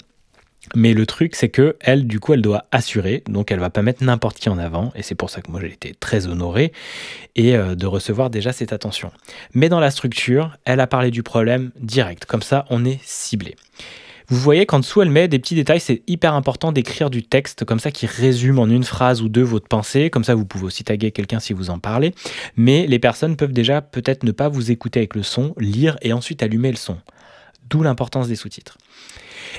Mais 0.75 0.95
le 0.95 1.07
truc, 1.07 1.35
c'est 1.35 1.49
que 1.49 1.77
elle, 1.81 2.07
du 2.07 2.21
coup, 2.21 2.35
elle 2.35 2.43
doit 2.43 2.67
assurer, 2.73 3.23
donc 3.29 3.53
elle 3.53 3.61
va 3.61 3.71
pas 3.71 3.83
mettre 3.83 4.03
n'importe 4.03 4.39
qui 4.39 4.49
en 4.49 4.59
avant, 4.59 4.93
et 4.95 5.03
c'est 5.03 5.15
pour 5.15 5.31
ça 5.31 5.41
que 5.41 5.51
moi 5.51 5.61
j'ai 5.61 5.69
été 5.69 5.95
très 5.99 6.27
honoré 6.27 6.73
et 7.35 7.57
euh, 7.57 7.75
de 7.75 7.87
recevoir 7.87 8.31
déjà 8.31 8.53
cette 8.53 8.73
attention. 8.73 9.11
Mais 9.55 9.69
dans 9.69 9.81
la 9.81 9.91
structure, 9.91 10.57
elle 10.65 10.81
a 10.81 10.87
parlé 10.87 11.11
du 11.11 11.23
problème 11.23 11.71
direct, 11.81 12.25
comme 12.25 12.43
ça 12.43 12.65
on 12.71 12.85
est 12.85 12.99
ciblé. 13.03 13.57
Vous 14.29 14.39
voyez 14.39 14.67
qu'en 14.67 14.81
dessous, 14.81 15.03
elle 15.03 15.11
met 15.11 15.29
des 15.29 15.39
petits 15.39 15.55
détails. 15.55 15.79
C'est 15.79 16.03
hyper 16.09 16.35
important 16.35 16.73
d'écrire 16.73 17.11
du 17.11 17.23
texte 17.23 17.65
comme 17.65 17.79
ça 17.79 17.93
qui 17.93 18.07
résume 18.07 18.59
en 18.59 18.67
une 18.67 18.83
phrase 18.83 19.23
ou 19.23 19.29
deux 19.29 19.43
votre 19.43 19.69
pensée. 19.69 20.11
Comme 20.11 20.25
ça, 20.25 20.35
vous 20.35 20.45
pouvez 20.45 20.65
aussi 20.65 20.83
taguer 20.83 21.13
quelqu'un 21.13 21.39
si 21.39 21.53
vous 21.53 21.71
en 21.71 21.79
parlez. 21.79 22.13
Mais 22.57 22.89
les 22.89 22.99
personnes 22.99 23.37
peuvent 23.37 23.53
déjà 23.53 23.81
peut-être 23.83 24.25
ne 24.25 24.33
pas 24.33 24.49
vous 24.49 24.73
écouter 24.73 24.99
avec 24.99 25.15
le 25.15 25.23
son, 25.23 25.55
lire 25.59 25.97
et 26.03 26.13
ensuite 26.13 26.43
allumer 26.43 26.71
le 26.71 26.77
son. 26.77 26.97
D'où 27.69 27.83
l'importance 27.83 28.29
des 28.29 28.37
sous-titres. 28.37 28.79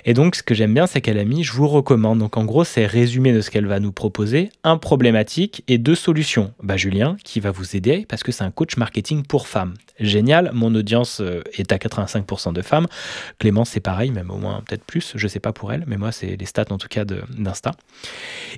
Et 0.06 0.14
donc, 0.14 0.36
ce 0.36 0.44
que 0.44 0.54
j'aime 0.54 0.74
bien, 0.74 0.88
c'est 0.88 1.02
qu'elle 1.02 1.18
a 1.18 1.26
mis 1.26 1.44
je 1.44 1.54
vous 1.54 1.68
recommande. 1.68 2.20
Donc, 2.20 2.38
en 2.38 2.46
gros, 2.46 2.64
c'est 2.64 2.86
résumé 2.86 3.34
de 3.34 3.42
ce 3.42 3.50
qu'elle 3.50 3.66
va 3.66 3.80
nous 3.80 3.92
proposer 3.92 4.50
un 4.64 4.78
problématique 4.78 5.64
et 5.68 5.78
deux 5.78 5.96
solutions. 5.96 6.54
Bah, 6.62 6.78
Julien, 6.78 7.18
qui 7.24 7.40
va 7.40 7.52
vous 7.52 7.76
aider 7.76 8.06
parce 8.08 8.24
que 8.24 8.32
c'est 8.32 8.44
un 8.44 8.52
coach 8.52 8.78
marketing 8.78 9.24
pour 9.24 9.48
femmes. 9.48 9.74
Génial, 10.00 10.52
mon 10.54 10.74
audience 10.76 11.22
euh, 11.22 11.42
est 11.54 11.72
à 11.72 11.78
85% 11.78 12.54
de 12.54 12.62
femmes. 12.62 12.88
Clémence, 13.40 13.72
c'est 13.72 13.80
pareil, 13.80 14.12
même 14.12 14.30
au 14.30 14.38
moins 14.38 14.62
peut-être 14.66 14.84
plus. 14.84 15.14
Je 15.16 15.28
sais 15.28 15.40
pas 15.40 15.54
pour 15.54 15.74
elle, 15.74 15.84
mais 15.88 15.98
moi, 15.98 16.12
c'est 16.12 16.36
les 16.36 16.46
stats 16.46 16.66
en 16.70 16.78
tout 16.78 16.88
cas 16.88 17.06
d'Insta. 17.06 17.72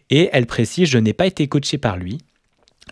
Et 0.10 0.30
elle 0.34 0.45
précise 0.45 0.90
je 0.90 0.98
n'ai 0.98 1.13
pas 1.13 1.25
été 1.25 1.48
coaché 1.48 1.78
par 1.78 1.98
lui, 1.98 2.19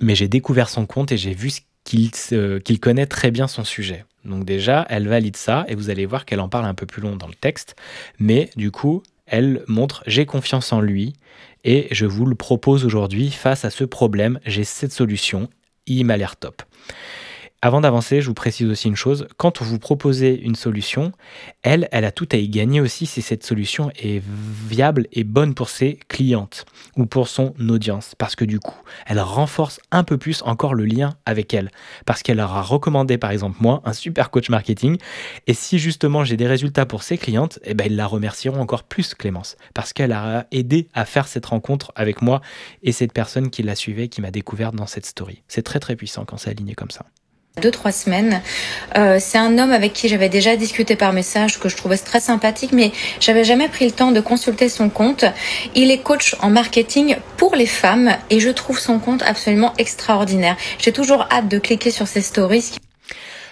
mais 0.01 0.15
j'ai 0.15 0.27
découvert 0.27 0.69
son 0.69 0.85
compte 0.85 1.11
et 1.11 1.17
j'ai 1.17 1.33
vu 1.33 1.51
qu'il 1.83 2.79
connaît 2.79 3.05
très 3.05 3.31
bien 3.31 3.47
son 3.47 3.63
sujet. 3.63 4.05
Donc 4.27 4.45
déjà, 4.45 4.85
elle 4.89 5.07
valide 5.07 5.37
ça 5.37 5.65
et 5.67 5.75
vous 5.75 5.89
allez 5.89 6.05
voir 6.05 6.25
qu'elle 6.25 6.39
en 6.39 6.49
parle 6.49 6.65
un 6.65 6.73
peu 6.73 6.85
plus 6.85 7.01
long 7.01 7.15
dans 7.15 7.27
le 7.27 7.33
texte. 7.33 7.75
Mais 8.19 8.49
du 8.55 8.71
coup, 8.71 9.01
elle 9.25 9.63
montre 9.67 10.03
j'ai 10.05 10.25
confiance 10.25 10.71
en 10.73 10.81
lui 10.81 11.13
et 11.63 11.87
je 11.91 12.05
vous 12.05 12.25
le 12.25 12.35
propose 12.35 12.85
aujourd'hui 12.85 13.31
face 13.31 13.65
à 13.65 13.69
ce 13.69 13.83
problème. 13.83 14.39
J'ai 14.45 14.63
cette 14.63 14.93
solution. 14.93 15.49
Il 15.85 16.05
m'a 16.05 16.17
l'air 16.17 16.35
top. 16.35 16.63
Avant 17.67 17.81
d'avancer, 17.81 18.21
je 18.21 18.27
vous 18.27 18.33
précise 18.33 18.69
aussi 18.69 18.87
une 18.87 18.95
chose. 18.95 19.27
Quand 19.35 19.61
vous 19.61 19.77
proposez 19.77 20.39
une 20.39 20.55
solution, 20.55 21.11
elle, 21.63 21.89
elle 21.91 22.05
a 22.05 22.13
tout 22.13 22.29
à 22.31 22.37
y 22.37 22.47
gagner 22.47 22.79
aussi 22.79 23.05
si 23.05 23.21
cette 23.21 23.45
solution 23.45 23.91
est 24.01 24.23
viable 24.69 25.07
et 25.11 25.25
bonne 25.25 25.53
pour 25.53 25.67
ses 25.67 25.99
clientes 26.07 26.63
ou 26.95 27.05
pour 27.07 27.27
son 27.27 27.53
audience. 27.59 28.15
Parce 28.17 28.37
que 28.37 28.45
du 28.45 28.61
coup, 28.61 28.81
elle 29.05 29.19
renforce 29.19 29.81
un 29.91 30.05
peu 30.05 30.17
plus 30.17 30.43
encore 30.43 30.75
le 30.75 30.85
lien 30.85 31.17
avec 31.25 31.53
elle. 31.53 31.69
Parce 32.05 32.23
qu'elle 32.23 32.39
aura 32.39 32.61
recommandé, 32.61 33.17
par 33.17 33.31
exemple, 33.31 33.57
moi, 33.59 33.81
un 33.83 33.91
super 33.91 34.31
coach 34.31 34.49
marketing. 34.49 34.95
Et 35.45 35.53
si 35.53 35.77
justement 35.77 36.23
j'ai 36.23 36.37
des 36.37 36.47
résultats 36.47 36.85
pour 36.85 37.03
ses 37.03 37.17
clientes, 37.17 37.59
eh 37.65 37.73
ben, 37.73 37.87
ils 37.87 37.97
la 37.97 38.07
remercieront 38.07 38.61
encore 38.61 38.83
plus, 38.83 39.13
Clémence. 39.13 39.57
Parce 39.73 39.91
qu'elle 39.91 40.13
a 40.13 40.47
aidé 40.53 40.87
à 40.93 41.03
faire 41.03 41.27
cette 41.27 41.47
rencontre 41.47 41.91
avec 41.97 42.21
moi 42.21 42.39
et 42.81 42.93
cette 42.93 43.11
personne 43.11 43.49
qui 43.49 43.61
la 43.61 43.75
suivait, 43.75 44.07
qui 44.07 44.21
m'a 44.21 44.31
découverte 44.31 44.73
dans 44.73 44.87
cette 44.87 45.05
story. 45.05 45.43
C'est 45.49 45.63
très 45.63 45.81
très 45.81 45.97
puissant 45.97 46.23
quand 46.23 46.37
c'est 46.37 46.51
aligné 46.51 46.73
comme 46.73 46.91
ça 46.91 47.05
deux 47.59 47.71
trois 47.71 47.91
semaines. 47.91 48.41
Euh, 48.97 49.17
c'est 49.19 49.37
un 49.37 49.57
homme 49.57 49.71
avec 49.71 49.93
qui 49.93 50.07
j'avais 50.07 50.29
déjà 50.29 50.55
discuté 50.55 50.95
par 50.95 51.13
message 51.13 51.59
que 51.59 51.69
je 51.69 51.75
trouvais 51.75 51.97
très 51.97 52.19
sympathique, 52.19 52.71
mais 52.71 52.91
j'avais 53.19 53.43
jamais 53.43 53.67
pris 53.67 53.85
le 53.85 53.91
temps 53.91 54.11
de 54.11 54.21
consulter 54.21 54.69
son 54.69 54.89
compte. 54.89 55.25
Il 55.75 55.91
est 55.91 55.99
coach 55.99 56.35
en 56.41 56.49
marketing 56.49 57.17
pour 57.37 57.55
les 57.55 57.65
femmes 57.65 58.11
et 58.29 58.39
je 58.39 58.49
trouve 58.49 58.79
son 58.79 58.99
compte 58.99 59.23
absolument 59.23 59.73
extraordinaire. 59.77 60.55
J'ai 60.79 60.91
toujours 60.91 61.27
hâte 61.31 61.47
de 61.47 61.59
cliquer 61.59 61.91
sur 61.91 62.07
ses 62.07 62.21
stories. 62.21 62.73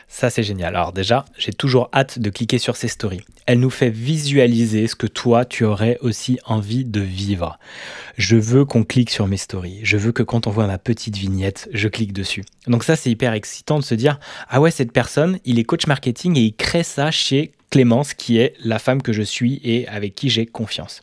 Ça, 0.07 0.29
c'est 0.29 0.43
génial. 0.43 0.75
Alors 0.75 0.93
déjà, 0.93 1.25
j'ai 1.37 1.51
toujours 1.51 1.89
hâte 1.93 2.19
de 2.19 2.29
cliquer 2.29 2.57
sur 2.57 2.75
ces 2.75 2.87
stories. 2.87 3.21
Elle 3.47 3.59
nous 3.59 3.69
fait 3.69 3.89
visualiser 3.89 4.87
ce 4.87 4.95
que 4.95 5.07
toi, 5.07 5.45
tu 5.45 5.65
aurais 5.65 5.97
aussi 6.01 6.39
envie 6.45 6.85
de 6.85 7.01
vivre. 7.01 7.59
Je 8.17 8.37
veux 8.37 8.65
qu'on 8.65 8.83
clique 8.83 9.09
sur 9.09 9.27
mes 9.27 9.37
stories. 9.37 9.79
Je 9.83 9.97
veux 9.97 10.11
que 10.11 10.23
quand 10.23 10.47
on 10.47 10.51
voit 10.51 10.67
ma 10.67 10.77
petite 10.77 11.17
vignette, 11.17 11.69
je 11.73 11.87
clique 11.87 12.13
dessus. 12.13 12.43
Donc 12.67 12.83
ça, 12.83 12.95
c'est 12.95 13.09
hyper 13.09 13.33
excitant 13.33 13.77
de 13.77 13.83
se 13.83 13.95
dire, 13.95 14.19
ah 14.49 14.61
ouais, 14.61 14.71
cette 14.71 14.91
personne, 14.91 15.39
il 15.43 15.59
est 15.59 15.63
coach 15.63 15.87
marketing 15.87 16.37
et 16.37 16.41
il 16.41 16.55
crée 16.55 16.83
ça 16.83 17.11
chez 17.11 17.51
Clémence, 17.75 18.13
qui 18.13 18.37
est 18.37 18.53
la 18.63 18.79
femme 18.79 19.01
que 19.01 19.11
je 19.11 19.21
suis 19.21 19.59
et 19.65 19.85
avec 19.89 20.15
qui 20.15 20.29
j'ai 20.29 20.45
confiance. 20.45 21.01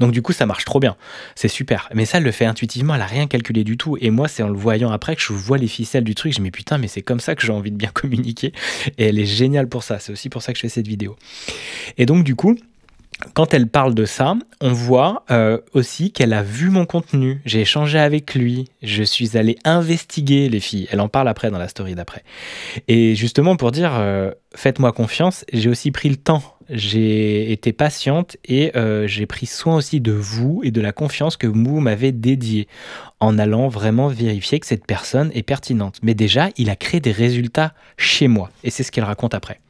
Donc 0.00 0.10
du 0.10 0.22
coup, 0.22 0.32
ça 0.32 0.44
marche 0.44 0.64
trop 0.64 0.80
bien. 0.80 0.96
C'est 1.36 1.46
super. 1.46 1.88
Mais 1.94 2.04
ça, 2.04 2.18
elle 2.18 2.24
le 2.24 2.32
fait 2.32 2.46
intuitivement, 2.46 2.96
elle 2.96 3.00
a 3.00 3.06
rien 3.06 3.28
calculé 3.28 3.62
du 3.62 3.76
tout. 3.76 3.96
Et 4.00 4.10
moi, 4.10 4.26
c'est 4.26 4.42
en 4.42 4.48
le 4.48 4.58
voyant 4.58 4.90
après 4.90 5.14
que 5.14 5.22
je 5.22 5.32
vois 5.32 5.56
les 5.56 5.68
ficelles 5.68 6.02
du 6.02 6.16
truc. 6.16 6.34
Je 6.34 6.40
me 6.40 6.46
dis, 6.46 6.50
putain, 6.50 6.78
mais 6.78 6.88
c'est 6.88 7.02
comme 7.02 7.20
ça 7.20 7.36
que 7.36 7.46
j'ai 7.46 7.52
envie 7.52 7.70
de 7.70 7.76
bien 7.76 7.90
communiquer. 7.94 8.52
Et 8.98 9.04
elle 9.04 9.20
est 9.20 9.24
géniale 9.24 9.68
pour 9.68 9.84
ça. 9.84 10.00
C'est 10.00 10.10
aussi 10.10 10.28
pour 10.30 10.42
ça 10.42 10.52
que 10.52 10.56
je 10.56 10.62
fais 10.62 10.68
cette 10.68 10.88
vidéo. 10.88 11.14
Et 11.96 12.06
donc 12.06 12.24
du 12.24 12.34
coup, 12.34 12.58
quand 13.34 13.54
elle 13.54 13.68
parle 13.68 13.94
de 13.94 14.04
ça, 14.04 14.34
on 14.60 14.72
voit 14.72 15.24
euh, 15.30 15.58
aussi 15.72 16.12
qu'elle 16.12 16.32
a 16.32 16.42
vu 16.42 16.70
mon 16.70 16.86
contenu. 16.86 17.40
J'ai 17.44 17.60
échangé 17.60 17.98
avec 17.98 18.34
lui. 18.34 18.66
Je 18.82 19.02
suis 19.02 19.36
allé 19.36 19.56
investiguer 19.64 20.48
les 20.48 20.60
filles. 20.60 20.88
Elle 20.90 21.00
en 21.00 21.08
parle 21.08 21.28
après 21.28 21.50
dans 21.50 21.58
la 21.58 21.68
story 21.68 21.94
d'après. 21.94 22.22
Et 22.88 23.14
justement 23.14 23.56
pour 23.56 23.72
dire, 23.72 23.92
euh, 23.94 24.32
faites-moi 24.54 24.92
confiance, 24.92 25.44
j'ai 25.52 25.68
aussi 25.68 25.90
pris 25.90 26.08
le 26.08 26.16
temps. 26.16 26.42
J'ai 26.68 27.50
été 27.50 27.72
patiente 27.72 28.36
et 28.44 28.76
euh, 28.76 29.08
j'ai 29.08 29.26
pris 29.26 29.46
soin 29.46 29.76
aussi 29.76 30.00
de 30.00 30.12
vous 30.12 30.60
et 30.62 30.70
de 30.70 30.80
la 30.80 30.92
confiance 30.92 31.36
que 31.36 31.48
vous 31.48 31.80
m'avez 31.80 32.12
dédiée 32.12 32.68
en 33.18 33.38
allant 33.38 33.68
vraiment 33.68 34.06
vérifier 34.06 34.60
que 34.60 34.66
cette 34.66 34.86
personne 34.86 35.32
est 35.34 35.42
pertinente. 35.42 35.98
Mais 36.02 36.14
déjà, 36.14 36.50
il 36.56 36.70
a 36.70 36.76
créé 36.76 37.00
des 37.00 37.12
résultats 37.12 37.74
chez 37.96 38.28
moi. 38.28 38.50
Et 38.62 38.70
c'est 38.70 38.84
ce 38.84 38.92
qu'elle 38.92 39.04
raconte 39.04 39.34
après 39.34 39.60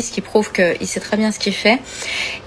ce 0.00 0.12
qui 0.12 0.20
prouve 0.20 0.52
qu'il 0.52 0.86
sait 0.86 1.00
très 1.00 1.16
bien 1.16 1.32
ce 1.32 1.38
qu'il 1.38 1.52
fait. 1.52 1.78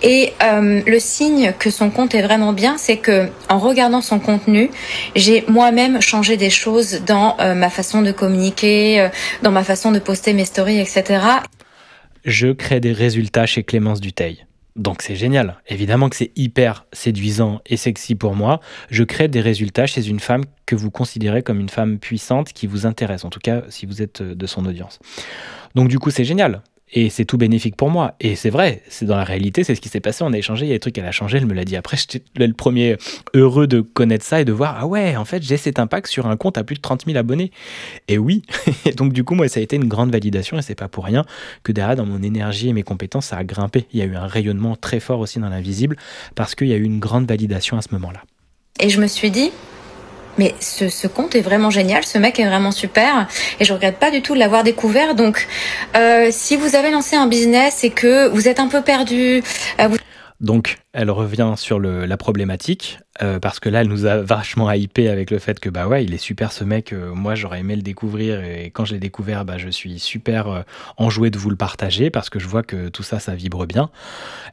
Et 0.01 0.33
euh, 0.43 0.81
le 0.85 0.99
signe 0.99 1.53
que 1.57 1.69
son 1.69 1.89
compte 1.89 2.15
est 2.15 2.21
vraiment 2.21 2.53
bien, 2.53 2.77
c'est 2.77 2.97
que 2.97 3.27
en 3.49 3.59
regardant 3.59 4.01
son 4.01 4.19
contenu, 4.19 4.69
j'ai 5.15 5.43
moi-même 5.47 6.01
changé 6.01 6.37
des 6.37 6.49
choses 6.49 7.01
dans 7.05 7.37
euh, 7.39 7.55
ma 7.55 7.69
façon 7.69 8.01
de 8.01 8.11
communiquer, 8.11 9.01
euh, 9.01 9.09
dans 9.43 9.51
ma 9.51 9.63
façon 9.63 9.91
de 9.91 9.99
poster 9.99 10.33
mes 10.33 10.45
stories, 10.45 10.79
etc. 10.79 11.21
Je 12.25 12.47
crée 12.47 12.79
des 12.79 12.93
résultats 12.93 13.45
chez 13.45 13.63
Clémence 13.63 14.01
Duteil. 14.01 14.45
Donc 14.75 15.01
c'est 15.01 15.15
génial. 15.15 15.57
Évidemment 15.67 16.07
que 16.09 16.15
c'est 16.15 16.31
hyper 16.37 16.85
séduisant 16.93 17.59
et 17.65 17.75
sexy 17.75 18.15
pour 18.15 18.33
moi. 18.33 18.61
Je 18.89 19.03
crée 19.03 19.27
des 19.27 19.41
résultats 19.41 19.87
chez 19.87 20.07
une 20.07 20.21
femme 20.21 20.45
que 20.65 20.75
vous 20.75 20.89
considérez 20.89 21.43
comme 21.43 21.59
une 21.59 21.69
femme 21.69 21.99
puissante 21.99 22.53
qui 22.53 22.65
vous 22.65 22.85
intéresse, 22.85 23.25
en 23.25 23.29
tout 23.29 23.41
cas 23.41 23.63
si 23.67 23.85
vous 23.85 24.01
êtes 24.01 24.21
de 24.21 24.45
son 24.47 24.65
audience. 24.65 24.99
Donc 25.75 25.89
du 25.89 25.99
coup 25.99 26.11
c'est 26.11 26.23
génial. 26.23 26.61
Et 26.91 27.09
c'est 27.09 27.25
tout 27.25 27.37
bénéfique 27.37 27.75
pour 27.75 27.89
moi. 27.89 28.15
Et 28.19 28.35
c'est 28.35 28.49
vrai, 28.49 28.81
c'est 28.89 29.05
dans 29.05 29.15
la 29.15 29.23
réalité, 29.23 29.63
c'est 29.63 29.75
ce 29.75 29.81
qui 29.81 29.89
s'est 29.89 29.99
passé. 29.99 30.23
On 30.23 30.33
a 30.33 30.37
échangé, 30.37 30.65
il 30.65 30.69
y 30.69 30.71
a 30.71 30.75
des 30.75 30.79
trucs, 30.79 30.97
elle 30.97 31.05
a 31.05 31.11
changé, 31.11 31.37
elle 31.37 31.45
me 31.45 31.53
l'a 31.53 31.65
dit 31.65 31.75
après. 31.75 31.97
J'étais 31.97 32.21
le 32.35 32.53
premier 32.53 32.97
heureux 33.33 33.67
de 33.67 33.81
connaître 33.81 34.25
ça 34.25 34.41
et 34.41 34.45
de 34.45 34.51
voir, 34.51 34.77
ah 34.79 34.87
ouais, 34.87 35.15
en 35.15 35.25
fait, 35.25 35.43
j'ai 35.43 35.57
cet 35.57 35.79
impact 35.79 36.07
sur 36.07 36.27
un 36.27 36.37
compte 36.37 36.57
à 36.57 36.63
plus 36.63 36.75
de 36.75 36.81
30 36.81 37.05
000 37.05 37.17
abonnés. 37.17 37.51
Et 38.07 38.17
oui, 38.17 38.41
donc 38.97 39.13
du 39.13 39.23
coup, 39.23 39.35
moi, 39.35 39.47
ça 39.47 39.59
a 39.59 39.63
été 39.63 39.75
une 39.75 39.87
grande 39.87 40.11
validation 40.11 40.57
et 40.57 40.61
c'est 40.61 40.75
pas 40.75 40.87
pour 40.87 41.05
rien 41.05 41.25
que 41.63 41.71
derrière, 41.71 41.95
dans 41.95 42.05
mon 42.05 42.21
énergie 42.23 42.69
et 42.69 42.73
mes 42.73 42.83
compétences, 42.83 43.27
ça 43.27 43.37
a 43.37 43.43
grimpé. 43.43 43.85
Il 43.93 43.99
y 43.99 44.01
a 44.01 44.05
eu 44.05 44.15
un 44.15 44.27
rayonnement 44.27 44.75
très 44.75 44.99
fort 44.99 45.19
aussi 45.19 45.39
dans 45.39 45.49
l'invisible 45.49 45.95
parce 46.35 46.55
qu'il 46.55 46.67
y 46.67 46.73
a 46.73 46.77
eu 46.77 46.83
une 46.83 46.99
grande 46.99 47.27
validation 47.27 47.77
à 47.77 47.81
ce 47.81 47.89
moment-là. 47.91 48.23
Et 48.79 48.89
je 48.89 49.01
me 49.01 49.07
suis 49.07 49.29
dit, 49.29 49.51
mais 50.39 50.55
ce, 50.61 51.07
compte 51.07 51.35
est 51.35 51.41
vraiment 51.41 51.69
génial, 51.69 52.05
ce 52.05 52.17
mec 52.17 52.39
est 52.39 52.45
vraiment 52.45 52.71
super 52.71 53.27
et 53.59 53.65
je 53.65 53.73
regrette 53.73 53.97
pas 53.97 54.09
du 54.09 54.21
tout 54.21 54.33
de 54.33 54.39
l'avoir 54.39 54.63
découvert. 54.63 55.13
Donc, 55.13 55.47
euh, 55.97 56.29
si 56.31 56.55
vous 56.55 56.77
avez 56.77 56.91
lancé 56.91 57.17
un 57.17 57.27
business 57.27 57.83
et 57.83 57.89
que 57.89 58.29
vous 58.29 58.47
êtes 58.47 58.61
un 58.61 58.67
peu 58.67 58.81
perdu, 58.81 59.43
euh, 59.81 59.89
donc, 60.41 60.77
elle 60.93 61.11
revient 61.11 61.55
sur 61.57 61.81
la 61.81 62.17
problématique, 62.17 62.99
euh, 63.21 63.39
parce 63.39 63.59
que 63.59 63.67
là, 63.67 63.81
elle 63.81 63.89
nous 63.89 64.05
a 64.05 64.21
vachement 64.21 64.71
hypé 64.71 65.09
avec 65.09 65.31
le 65.31 65.39
fait 65.39 65.59
que, 65.59 65.69
bah 65.69 65.87
ouais, 65.87 66.05
il 66.05 66.13
est 66.13 66.17
super 66.17 66.53
ce 66.53 66.63
mec, 66.63 66.93
euh, 66.93 67.13
moi 67.13 67.35
j'aurais 67.35 67.59
aimé 67.59 67.75
le 67.75 67.81
découvrir, 67.81 68.41
et 68.41 68.71
quand 68.71 68.85
je 68.85 68.93
l'ai 68.93 68.99
découvert, 68.99 69.43
bah, 69.43 69.57
je 69.57 69.67
suis 69.67 69.99
super 69.99 70.47
euh, 70.47 70.61
enjoué 70.95 71.29
de 71.29 71.37
vous 71.37 71.49
le 71.49 71.57
partager, 71.57 72.09
parce 72.09 72.29
que 72.29 72.39
je 72.39 72.47
vois 72.47 72.63
que 72.63 72.87
tout 72.87 73.03
ça, 73.03 73.19
ça 73.19 73.35
vibre 73.35 73.65
bien. 73.65 73.89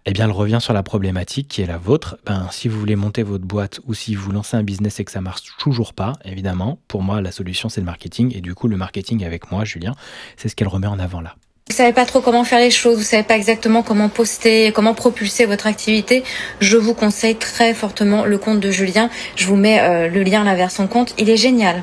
Eh 0.07 0.13
bien, 0.13 0.25
elle 0.25 0.33
revient 0.33 0.59
sur 0.61 0.73
la 0.73 0.83
problématique 0.83 1.47
qui 1.47 1.63
est 1.63 1.67
la 1.67 1.79
vôtre. 1.79 2.19
Ben, 2.27 2.49
si 2.51 2.67
vous 2.67 2.81
voulez 2.81 2.97
monter 2.97 3.23
votre 3.23 3.45
boîte, 3.45 3.81
ou 3.87 3.95
si 3.95 4.17
vous 4.17 4.33
lancez 4.33 4.57
un 4.57 4.65
business 4.65 4.99
et 4.99 5.05
que 5.05 5.13
ça 5.13 5.21
marche 5.21 5.43
toujours 5.59 5.95
pas, 5.95 6.15
évidemment, 6.25 6.81
pour 6.89 7.03
moi, 7.03 7.21
la 7.21 7.31
solution, 7.31 7.69
c'est 7.69 7.81
le 7.81 7.87
marketing, 7.87 8.37
et 8.37 8.41
du 8.41 8.57
coup, 8.57 8.67
le 8.67 8.77
marketing 8.77 9.25
avec 9.25 9.53
moi, 9.53 9.65
Julien, 9.65 9.95
c'est 10.37 10.49
ce 10.49 10.57
qu'elle 10.57 10.69
remet 10.69 10.89
en 10.89 10.99
avant 10.99 11.21
là. 11.21 11.37
Vous 11.69 11.75
savez 11.75 11.93
pas 11.93 12.07
trop 12.07 12.21
comment 12.21 12.45
faire 12.45 12.61
les 12.61 12.71
choses, 12.71 12.97
vous 12.97 13.03
savez 13.03 13.25
pas 13.25 13.37
exactement 13.37 13.83
comment 13.83 14.09
poster, 14.09 14.71
comment 14.73 14.95
propulser 14.95 15.47
votre 15.47 15.67
activité, 15.67 16.23
je 16.61 16.77
vous 16.77 16.95
conseille 16.95 17.35
très 17.35 17.75
fortement 17.75 18.25
le 18.25 18.39
compte 18.39 18.61
de 18.61 18.71
Julien. 18.71 19.11
Je 19.35 19.47
vous 19.47 19.57
mets 19.57 19.81
euh, 19.81 20.09
le 20.09 20.23
lien 20.23 20.45
là 20.45 20.55
vers 20.55 20.71
son 20.71 20.87
compte, 20.87 21.13
il 21.19 21.29
est 21.29 21.37
génial. 21.37 21.83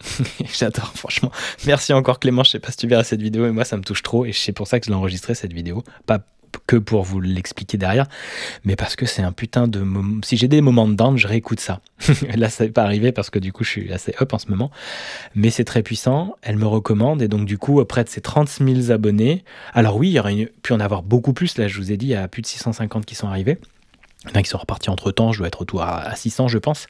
J'adore, 0.58 0.92
franchement. 0.96 1.30
Merci 1.64 1.92
encore 1.92 2.18
Clément. 2.18 2.42
Je 2.42 2.50
sais 2.50 2.58
pas 2.58 2.72
si 2.72 2.78
tu 2.78 2.88
verras 2.88 3.04
cette 3.04 3.22
vidéo, 3.22 3.44
mais 3.44 3.52
moi 3.52 3.64
ça 3.64 3.76
me 3.76 3.82
touche 3.82 4.02
trop 4.02 4.24
et 4.24 4.32
c'est 4.32 4.52
pour 4.52 4.66
ça 4.66 4.80
que 4.80 4.86
je 4.86 4.90
l'ai 4.90 4.96
enregistré 4.96 5.34
cette 5.36 5.52
vidéo. 5.52 5.84
Pas 6.06 6.18
que 6.66 6.76
pour 6.76 7.02
vous 7.02 7.20
l'expliquer 7.20 7.78
derrière, 7.78 8.06
mais 8.64 8.76
parce 8.76 8.96
que 8.96 9.06
c'est 9.06 9.22
un 9.22 9.32
putain 9.32 9.68
de 9.68 9.80
moment. 9.80 10.20
Si 10.24 10.36
j'ai 10.36 10.48
des 10.48 10.60
moments 10.60 10.88
de 10.88 10.94
down, 10.94 11.16
je 11.16 11.26
réécoute 11.26 11.60
ça. 11.60 11.80
Là, 12.36 12.48
ça 12.48 12.64
n'est 12.64 12.70
pas 12.70 12.82
arrivé 12.82 13.12
parce 13.12 13.30
que 13.30 13.38
du 13.38 13.52
coup, 13.52 13.64
je 13.64 13.70
suis 13.70 13.92
assez 13.92 14.14
up 14.20 14.32
en 14.32 14.38
ce 14.38 14.48
moment, 14.48 14.70
mais 15.34 15.50
c'est 15.50 15.64
très 15.64 15.82
puissant. 15.82 16.36
Elle 16.42 16.56
me 16.56 16.66
recommande 16.66 17.22
et 17.22 17.28
donc 17.28 17.44
du 17.44 17.58
coup, 17.58 17.80
auprès 17.80 18.04
de 18.04 18.08
ses 18.08 18.20
30 18.20 18.48
000 18.48 18.90
abonnés, 18.90 19.44
alors 19.74 19.96
oui, 19.96 20.08
il 20.08 20.12
y 20.12 20.20
aurait 20.20 20.50
pu 20.62 20.72
en 20.72 20.80
avoir 20.80 21.02
beaucoup 21.02 21.32
plus. 21.32 21.58
Là, 21.58 21.68
je 21.68 21.78
vous 21.78 21.92
ai 21.92 21.96
dit, 21.96 22.06
il 22.06 22.10
y 22.10 22.14
a 22.14 22.28
plus 22.28 22.42
de 22.42 22.46
650 22.46 23.04
qui 23.04 23.14
sont 23.14 23.28
arrivés. 23.28 23.58
Il 24.28 24.38
y 24.38 24.42
qui 24.42 24.50
sont 24.50 24.58
repartis 24.58 24.90
entre 24.90 25.12
temps, 25.12 25.32
je 25.32 25.38
dois 25.38 25.46
être 25.46 25.62
autour 25.62 25.82
à 25.82 26.14
600, 26.14 26.48
je 26.48 26.58
pense, 26.58 26.88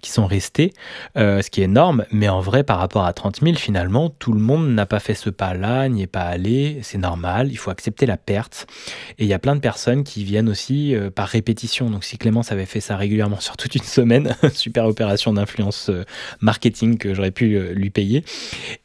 qui 0.00 0.10
sont 0.10 0.26
restés, 0.26 0.72
euh, 1.18 1.42
ce 1.42 1.50
qui 1.50 1.60
est 1.60 1.64
énorme. 1.64 2.06
Mais 2.10 2.30
en 2.30 2.40
vrai, 2.40 2.64
par 2.64 2.78
rapport 2.78 3.04
à 3.04 3.12
30 3.12 3.42
000, 3.42 3.56
finalement, 3.56 4.08
tout 4.08 4.32
le 4.32 4.40
monde 4.40 4.66
n'a 4.70 4.86
pas 4.86 4.98
fait 4.98 5.12
ce 5.12 5.28
pas-là, 5.28 5.90
n'y 5.90 6.04
est 6.04 6.06
pas 6.06 6.22
allé. 6.22 6.78
C'est 6.82 6.96
normal, 6.96 7.48
il 7.52 7.56
faut 7.56 7.70
accepter 7.70 8.06
la 8.06 8.16
perte. 8.16 8.66
Et 9.18 9.24
il 9.24 9.28
y 9.28 9.34
a 9.34 9.38
plein 9.38 9.56
de 9.56 9.60
personnes 9.60 10.04
qui 10.04 10.24
viennent 10.24 10.48
aussi 10.48 10.94
euh, 10.94 11.10
par 11.10 11.28
répétition. 11.28 11.90
Donc, 11.90 12.02
si 12.02 12.16
Clémence 12.16 12.50
avait 12.50 12.64
fait 12.64 12.80
ça 12.80 12.96
régulièrement 12.96 13.40
sur 13.40 13.58
toute 13.58 13.74
une 13.74 13.82
semaine, 13.82 14.34
super 14.54 14.86
opération 14.86 15.34
d'influence 15.34 15.90
euh, 15.90 16.04
marketing 16.40 16.96
que 16.96 17.12
j'aurais 17.12 17.30
pu 17.30 17.60
lui 17.74 17.90
payer, 17.90 18.24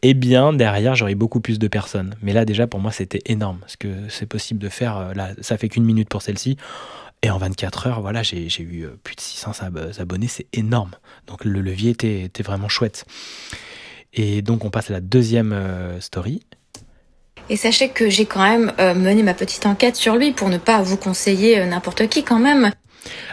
eh 0.01 0.13
bien, 0.13 0.51
derrière, 0.51 0.95
j'aurais 0.95 1.15
beaucoup 1.15 1.39
plus 1.39 1.59
de 1.59 1.67
personnes. 1.69 2.15
Mais 2.21 2.33
là, 2.33 2.43
déjà, 2.43 2.67
pour 2.67 2.81
moi, 2.81 2.91
c'était 2.91 3.21
énorme. 3.25 3.59
Parce 3.61 3.77
que 3.77 3.87
c'est 4.09 4.27
possible 4.27 4.59
de 4.59 4.67
faire, 4.67 5.13
là, 5.15 5.29
ça 5.39 5.57
fait 5.57 5.69
qu'une 5.69 5.85
minute 5.85 6.09
pour 6.09 6.21
celle-ci. 6.21 6.57
Et 7.25 7.31
en 7.31 7.39
24 7.39 7.87
heures, 7.87 8.01
voilà, 8.01 8.21
j'ai 8.21 8.47
eu 8.59 8.83
euh, 8.83 8.99
plus 9.03 9.15
de 9.15 9.19
600 9.19 9.53
abonnés, 9.97 10.27
c'est 10.27 10.45
énorme. 10.53 10.91
Donc 11.25 11.43
le 11.43 11.59
levier 11.59 11.89
était, 11.89 12.29
vraiment 12.43 12.69
chouette. 12.69 13.03
Et 14.13 14.43
donc 14.43 14.63
on 14.63 14.69
passe 14.69 14.91
à 14.91 14.93
la 14.93 15.01
deuxième 15.01 15.51
euh, 15.51 15.99
story. 15.99 16.45
Et 17.49 17.55
sachez 17.55 17.89
que 17.89 18.11
j'ai 18.11 18.27
quand 18.27 18.43
même 18.43 18.73
euh, 18.77 18.93
mené 18.93 19.23
ma 19.23 19.33
petite 19.33 19.65
enquête 19.65 19.95
sur 19.95 20.17
lui 20.17 20.33
pour 20.33 20.49
ne 20.49 20.59
pas 20.59 20.83
vous 20.83 20.97
conseiller 20.97 21.65
n'importe 21.65 22.07
qui 22.09 22.23
quand 22.23 22.37
même. 22.37 22.69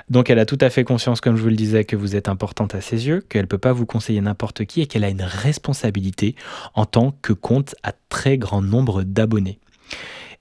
Donc 0.08 0.30
elle 0.30 0.38
a 0.38 0.46
tout 0.46 0.58
à 0.62 0.70
fait 0.70 0.84
conscience, 0.84 1.20
comme 1.20 1.36
je 1.36 1.42
vous 1.42 1.50
le 1.50 1.56
disais, 1.56 1.84
que 1.84 1.94
vous 1.94 2.16
êtes 2.16 2.30
importante 2.30 2.74
à 2.74 2.80
ses 2.80 3.06
yeux, 3.08 3.20
qu'elle 3.20 3.42
ne 3.42 3.46
peut 3.46 3.58
pas 3.58 3.74
vous 3.74 3.84
conseiller 3.84 4.22
n'importe 4.22 4.64
qui 4.64 4.80
et 4.80 4.86
qu'elle 4.86 5.04
a 5.04 5.10
une 5.10 5.20
responsabilité 5.20 6.34
en 6.72 6.86
tant 6.86 7.14
que 7.20 7.34
compte 7.34 7.74
à 7.82 7.92
très 8.08 8.38
grand 8.38 8.62
nombre 8.62 9.02
d'abonnés. 9.02 9.58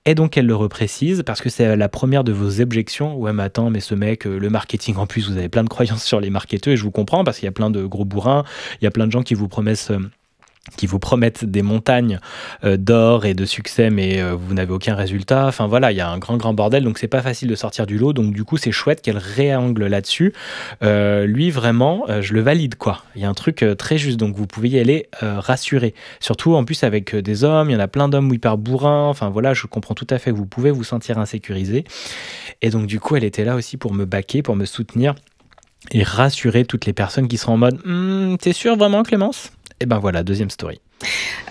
Et 0.04 0.16
donc 0.16 0.36
elle 0.36 0.46
le 0.46 0.56
reprécise 0.56 1.22
parce 1.24 1.40
que 1.40 1.48
c'est 1.48 1.76
la 1.76 1.88
première 1.88 2.24
de 2.24 2.32
vos 2.32 2.60
objections. 2.60 3.16
Ouais, 3.16 3.32
mais 3.32 3.44
attends, 3.44 3.70
mais 3.70 3.78
ce 3.78 3.94
mec, 3.94 4.26
euh, 4.26 4.36
le 4.36 4.50
marketing 4.50 4.96
en 4.96 5.06
plus, 5.06 5.30
vous 5.30 5.36
avez 5.36 5.48
plein 5.48 5.62
de 5.62 5.68
croyances 5.68 6.04
sur 6.04 6.20
les 6.20 6.30
marketeurs 6.30 6.74
et 6.74 6.76
je 6.76 6.82
vous 6.82 6.90
comprends 6.90 7.22
parce 7.22 7.38
qu'il 7.38 7.46
y 7.46 7.48
a 7.48 7.52
plein 7.52 7.70
de 7.70 7.84
gros 7.84 8.04
bourrins, 8.04 8.44
il 8.80 8.84
y 8.84 8.88
a 8.88 8.90
plein 8.90 9.06
de 9.06 9.12
gens 9.12 9.22
qui 9.22 9.34
vous 9.34 9.46
promettent 9.46 9.88
euh, 9.92 10.00
qui 10.76 10.86
vous 10.86 11.00
promettent 11.00 11.44
des 11.44 11.62
montagnes 11.62 12.20
euh, 12.64 12.76
d'or 12.76 13.24
et 13.24 13.34
de 13.34 13.44
succès, 13.44 13.90
mais 13.90 14.20
euh, 14.20 14.34
vous 14.34 14.54
n'avez 14.54 14.72
aucun 14.72 14.94
résultat. 14.94 15.46
Enfin 15.46 15.66
voilà, 15.66 15.90
il 15.90 15.98
y 15.98 16.00
a 16.00 16.08
un 16.08 16.18
grand 16.18 16.36
grand 16.36 16.54
bordel, 16.54 16.84
donc 16.84 16.98
c'est 16.98 17.08
pas 17.08 17.20
facile 17.22 17.48
de 17.48 17.54
sortir 17.56 17.84
du 17.84 17.98
lot. 17.98 18.12
Donc 18.12 18.32
du 18.32 18.44
coup, 18.44 18.56
c'est 18.56 18.70
chouette 18.72 19.02
qu'elle 19.02 19.18
réangle 19.18 19.86
là-dessus. 19.86 20.32
Euh, 20.82 21.26
lui 21.26 21.50
vraiment, 21.50 22.06
je 22.20 22.32
le 22.32 22.40
valide 22.40 22.76
quoi. 22.76 23.02
Il 23.16 23.22
y 23.22 23.24
a 23.24 23.28
un 23.28 23.34
truc 23.34 23.64
très 23.76 23.98
juste, 23.98 24.18
donc 24.18 24.36
vous 24.36 24.46
pouvez 24.46 24.68
y 24.70 24.78
aller 24.78 25.08
rassuré. 25.20 25.94
Surtout 26.20 26.54
en 26.54 26.64
plus 26.64 26.84
avec 26.84 27.14
des 27.16 27.44
hommes, 27.44 27.70
il 27.70 27.72
y 27.72 27.76
en 27.76 27.80
a 27.80 27.88
plein 27.88 28.08
d'hommes 28.08 28.32
hyper 28.32 28.56
bourrins. 28.56 29.08
Enfin 29.08 29.30
voilà, 29.30 29.54
je 29.54 29.66
comprends 29.66 29.94
tout 29.94 30.06
à 30.10 30.18
fait 30.18 30.30
vous 30.30 30.46
pouvez 30.46 30.70
vous 30.70 30.84
sentir 30.84 31.18
insécurisé. 31.18 31.84
Et 32.62 32.70
donc 32.70 32.86
du 32.86 33.00
coup, 33.00 33.16
elle 33.16 33.24
était 33.24 33.44
là 33.44 33.56
aussi 33.56 33.76
pour 33.76 33.92
me 33.92 34.04
baquer, 34.04 34.42
pour 34.42 34.56
me 34.56 34.64
soutenir 34.64 35.14
et 35.90 36.02
rassurer 36.02 36.64
toutes 36.64 36.86
les 36.86 36.92
personnes 36.92 37.28
qui 37.28 37.36
seront 37.36 37.54
en 37.54 37.58
mode 37.58 37.80
hm, 37.84 38.36
T'es 38.38 38.52
sûr 38.52 38.76
vraiment, 38.76 39.02
Clémence? 39.02 39.52
Et 39.82 39.86
ben 39.86 39.98
voilà, 39.98 40.22
deuxième 40.22 40.50
story. 40.50 40.80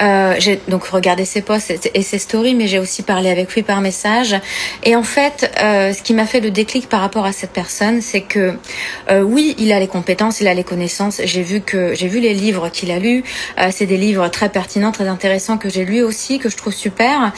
Euh, 0.02 0.36
j'ai 0.40 0.60
donc 0.70 0.86
regardé 0.86 1.26
ses 1.26 1.42
posts 1.42 1.92
et 1.94 2.02
ses 2.02 2.18
stories, 2.18 2.56
mais 2.56 2.68
j'ai 2.68 2.80
aussi 2.80 3.04
parlé 3.04 3.30
avec 3.30 3.54
lui 3.54 3.62
par 3.62 3.82
message. 3.82 4.36
Et 4.84 4.96
en 4.96 5.04
fait, 5.04 5.52
euh, 5.62 5.92
ce 5.92 6.02
qui 6.02 6.14
m'a 6.14 6.26
fait 6.26 6.40
le 6.40 6.50
déclic 6.50 6.88
par 6.88 7.02
rapport 7.02 7.26
à 7.26 7.34
cette 7.34 7.52
personne, 7.52 8.02
c'est 8.02 8.22
que 8.22 8.54
euh, 9.10 9.22
oui, 9.22 9.54
il 9.60 9.74
a 9.74 9.80
les 9.82 9.90
compétences, 9.90 10.40
il 10.40 10.48
a 10.48 10.54
les 10.54 10.64
connaissances. 10.64 11.22
J'ai 11.26 11.44
vu 11.44 11.60
que 11.60 11.94
j'ai 11.94 12.08
vu 12.08 12.22
les 12.22 12.34
livres 12.34 12.70
qu'il 12.70 12.90
a 12.90 13.00
lus. 13.00 13.24
c'est 13.72 13.86
des 13.86 13.98
livres 13.98 14.30
très 14.30 14.48
pertinents, 14.48 14.94
très 14.94 15.10
intéressants 15.10 15.58
que 15.58 15.70
j'ai 15.70 15.84
lus 15.84 16.02
aussi, 16.02 16.40
que 16.40 16.50
je 16.50 16.56
trouve 16.56 16.74
super. 16.74 17.34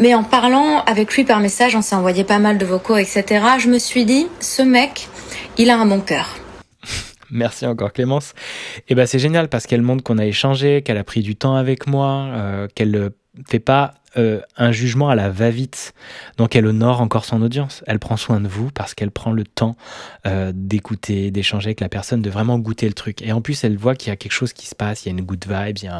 mais 0.00 0.14
en 0.14 0.24
parlant 0.24 0.82
avec 0.86 1.14
lui 1.14 1.22
par 1.22 1.38
message, 1.38 1.76
on 1.76 1.82
s'est 1.82 1.94
envoyé 1.94 2.24
pas 2.24 2.40
mal 2.40 2.58
de 2.58 2.66
vocaux, 2.66 2.96
etc. 2.96 3.44
Je 3.58 3.68
me 3.68 3.78
suis 3.78 4.04
dit, 4.04 4.26
ce 4.40 4.62
mec, 4.62 5.08
il 5.56 5.70
a 5.70 5.78
un 5.78 5.86
bon 5.86 6.00
cœur. 6.00 6.39
Merci 7.32 7.66
encore 7.66 7.92
Clémence. 7.92 8.32
Et 8.78 8.82
eh 8.92 8.94
ben 8.94 9.06
c'est 9.06 9.18
génial 9.18 9.48
parce 9.48 9.66
qu'elle 9.66 9.82
montre 9.82 10.02
qu'on 10.02 10.18
a 10.18 10.26
échangé, 10.26 10.82
qu'elle 10.82 10.98
a 10.98 11.04
pris 11.04 11.22
du 11.22 11.36
temps 11.36 11.56
avec 11.56 11.86
moi, 11.86 12.28
euh, 12.30 12.68
qu'elle 12.74 12.90
ne 12.90 13.08
fait 13.48 13.60
pas 13.60 13.94
euh, 14.16 14.40
un 14.56 14.72
jugement 14.72 15.08
à 15.08 15.14
la 15.14 15.30
va-vite. 15.30 15.94
Donc 16.36 16.56
elle 16.56 16.66
honore 16.66 17.00
encore 17.00 17.24
son 17.24 17.42
audience. 17.42 17.84
Elle 17.86 18.00
prend 18.00 18.16
soin 18.16 18.40
de 18.40 18.48
vous 18.48 18.70
parce 18.72 18.94
qu'elle 18.94 19.12
prend 19.12 19.30
le 19.30 19.44
temps 19.44 19.76
euh, 20.26 20.50
d'écouter, 20.54 21.30
d'échanger 21.30 21.68
avec 21.68 21.80
la 21.80 21.88
personne, 21.88 22.20
de 22.20 22.30
vraiment 22.30 22.58
goûter 22.58 22.88
le 22.88 22.94
truc. 22.94 23.22
Et 23.22 23.30
en 23.32 23.40
plus, 23.40 23.62
elle 23.62 23.76
voit 23.76 23.94
qu'il 23.94 24.08
y 24.08 24.12
a 24.12 24.16
quelque 24.16 24.32
chose 24.32 24.52
qui 24.52 24.66
se 24.66 24.74
passe, 24.74 25.04
il 25.04 25.10
y 25.10 25.14
a 25.14 25.18
une 25.18 25.24
good 25.24 25.44
vibe, 25.48 25.78
il 25.78 25.92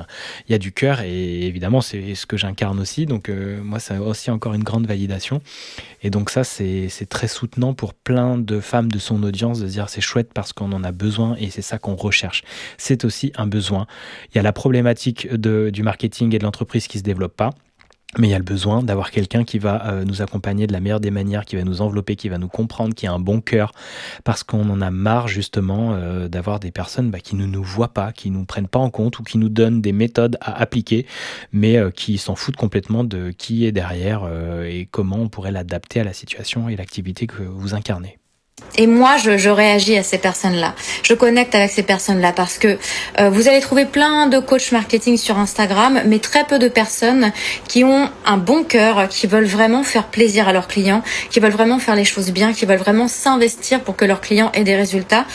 y 0.48 0.54
a, 0.54 0.58
du 0.58 0.72
cœur. 0.72 1.02
Et 1.02 1.46
évidemment, 1.46 1.80
c'est 1.80 2.16
ce 2.16 2.26
que 2.26 2.36
j'incarne 2.36 2.80
aussi. 2.80 3.06
Donc 3.06 3.28
euh, 3.28 3.62
moi, 3.62 3.78
c'est 3.78 3.98
aussi 3.98 4.30
encore 4.30 4.54
une 4.54 4.64
grande 4.64 4.86
validation. 4.86 5.40
Et 6.02 6.10
donc 6.10 6.30
ça, 6.30 6.42
c'est 6.42 6.90
très 7.08 7.28
soutenant 7.28 7.74
pour 7.74 7.94
plein 7.94 8.38
de 8.38 8.58
femmes 8.58 8.90
de 8.90 8.98
son 8.98 9.22
audience 9.22 9.60
de 9.60 9.68
dire 9.68 9.88
c'est 9.88 10.00
chouette 10.00 10.32
parce 10.34 10.52
qu'on 10.52 10.72
en 10.72 10.82
a 10.82 10.90
besoin 10.92 11.36
et 11.38 11.50
c'est 11.50 11.62
ça 11.62 11.78
qu'on 11.78 11.94
recherche. 11.94 12.42
C'est 12.76 13.04
aussi 13.04 13.32
un 13.36 13.46
besoin. 13.46 13.86
Il 14.32 14.36
y 14.36 14.40
a 14.40 14.42
la 14.42 14.52
problématique 14.52 15.32
du 15.32 15.82
marketing 15.82 16.34
et 16.34 16.38
de 16.38 16.44
l'entreprise 16.44 16.88
qui 16.88 16.98
se 16.98 17.04
développe 17.04 17.36
pas. 17.36 17.50
Mais 18.18 18.26
il 18.26 18.30
y 18.30 18.34
a 18.34 18.38
le 18.38 18.44
besoin 18.44 18.82
d'avoir 18.82 19.12
quelqu'un 19.12 19.44
qui 19.44 19.60
va 19.60 19.86
euh, 19.86 20.04
nous 20.04 20.20
accompagner 20.20 20.66
de 20.66 20.72
la 20.72 20.80
meilleure 20.80 20.98
des 20.98 21.12
manières, 21.12 21.44
qui 21.44 21.54
va 21.54 21.62
nous 21.62 21.80
envelopper, 21.80 22.16
qui 22.16 22.28
va 22.28 22.38
nous 22.38 22.48
comprendre, 22.48 22.92
qui 22.92 23.06
a 23.06 23.12
un 23.12 23.20
bon 23.20 23.40
cœur, 23.40 23.72
parce 24.24 24.42
qu'on 24.42 24.68
en 24.68 24.80
a 24.80 24.90
marre 24.90 25.28
justement 25.28 25.94
euh, 25.94 26.28
d'avoir 26.28 26.58
des 26.58 26.72
personnes 26.72 27.10
bah, 27.10 27.20
qui 27.20 27.36
ne 27.36 27.46
nous 27.46 27.62
voient 27.62 27.94
pas, 27.94 28.12
qui 28.12 28.30
ne 28.30 28.38
nous 28.38 28.44
prennent 28.44 28.66
pas 28.66 28.80
en 28.80 28.90
compte 28.90 29.20
ou 29.20 29.22
qui 29.22 29.38
nous 29.38 29.48
donnent 29.48 29.80
des 29.80 29.92
méthodes 29.92 30.38
à 30.40 30.60
appliquer, 30.60 31.06
mais 31.52 31.76
euh, 31.76 31.92
qui 31.92 32.18
s'en 32.18 32.34
foutent 32.34 32.56
complètement 32.56 33.04
de 33.04 33.30
qui 33.30 33.64
est 33.64 33.72
derrière 33.72 34.28
et 34.64 34.88
comment 34.90 35.16
on 35.16 35.28
pourrait 35.28 35.52
l'adapter 35.52 36.00
à 36.00 36.04
la 36.04 36.12
situation 36.12 36.68
et 36.68 36.76
l'activité 36.76 37.26
que 37.26 37.42
vous 37.42 37.74
incarnez. 37.74 38.19
Et 38.80 38.86
moi, 38.86 39.18
je, 39.18 39.50
réagis 39.50 39.98
à 39.98 40.02
ces 40.02 40.16
personnes-là. 40.16 40.74
Je 41.02 41.12
connecte 41.12 41.54
avec 41.54 41.70
ces 41.70 41.82
personnes-là 41.82 42.32
parce 42.32 42.56
que 42.56 42.78
euh, 43.18 43.28
vous 43.28 43.46
allez 43.46 43.60
trouver 43.60 43.84
plein 43.84 44.26
de 44.26 44.38
coachs 44.38 44.72
marketing 44.72 45.18
sur 45.18 45.36
Instagram, 45.38 46.00
mais 46.06 46.18
très 46.18 46.44
peu 46.44 46.58
de 46.58 46.66
personnes 46.66 47.30
qui 47.68 47.84
ont 47.84 48.08
un 48.24 48.38
bon 48.38 48.64
cœur, 48.64 49.06
qui 49.10 49.26
veulent 49.26 49.44
vraiment 49.44 49.82
faire 49.82 50.06
plaisir 50.06 50.48
à 50.48 50.54
leurs 50.54 50.66
clients, 50.66 51.02
qui 51.28 51.40
veulent 51.40 51.52
vraiment 51.52 51.78
faire 51.78 51.94
les 51.94 52.06
choses 52.06 52.30
bien, 52.30 52.54
qui 52.54 52.64
veulent 52.64 52.78
vraiment 52.78 53.06
s'investir 53.06 53.80
pour 53.80 53.96
que 53.96 54.06
leurs 54.06 54.22
clients 54.22 54.50
aient 54.54 54.64
des 54.64 54.76
résultats. 54.76 55.26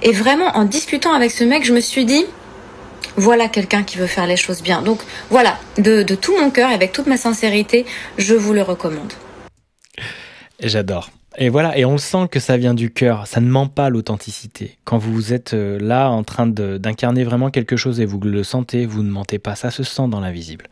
Et 0.00 0.12
vraiment, 0.12 0.56
en 0.56 0.64
discutant 0.64 1.12
avec 1.12 1.30
ce 1.30 1.44
mec, 1.44 1.62
je 1.62 1.74
me 1.74 1.80
suis 1.80 2.06
dit, 2.06 2.24
voilà 3.16 3.48
quelqu'un 3.48 3.82
qui 3.82 3.98
veut 3.98 4.06
faire 4.06 4.26
les 4.26 4.38
choses 4.38 4.62
bien. 4.62 4.80
Donc 4.80 5.00
voilà, 5.28 5.58
de, 5.76 6.02
de 6.04 6.14
tout 6.14 6.34
mon 6.38 6.48
cœur 6.48 6.70
et 6.70 6.74
avec 6.74 6.92
toute 6.92 7.06
ma 7.06 7.18
sincérité, 7.18 7.84
je 8.16 8.34
vous 8.34 8.54
le 8.54 8.62
recommande. 8.62 9.12
J'adore. 10.58 11.10
Et 11.36 11.48
voilà, 11.48 11.76
et 11.76 11.84
on 11.84 11.98
sent 11.98 12.28
que 12.30 12.38
ça 12.38 12.56
vient 12.56 12.74
du 12.74 12.92
cœur, 12.92 13.26
ça 13.26 13.40
ne 13.40 13.48
ment 13.48 13.66
pas 13.66 13.88
l'authenticité. 13.88 14.78
Quand 14.84 14.98
vous 14.98 15.32
êtes 15.32 15.52
euh, 15.52 15.80
là 15.80 16.08
en 16.08 16.22
train 16.22 16.46
d'incarner 16.46 17.24
vraiment 17.24 17.50
quelque 17.50 17.76
chose 17.76 17.98
et 17.98 18.04
vous 18.04 18.20
le 18.20 18.44
sentez, 18.44 18.86
vous 18.86 19.02
ne 19.02 19.10
mentez 19.10 19.40
pas, 19.40 19.56
ça 19.56 19.72
se 19.72 19.82
sent 19.82 20.06
dans 20.08 20.20
l'invisible. 20.20 20.66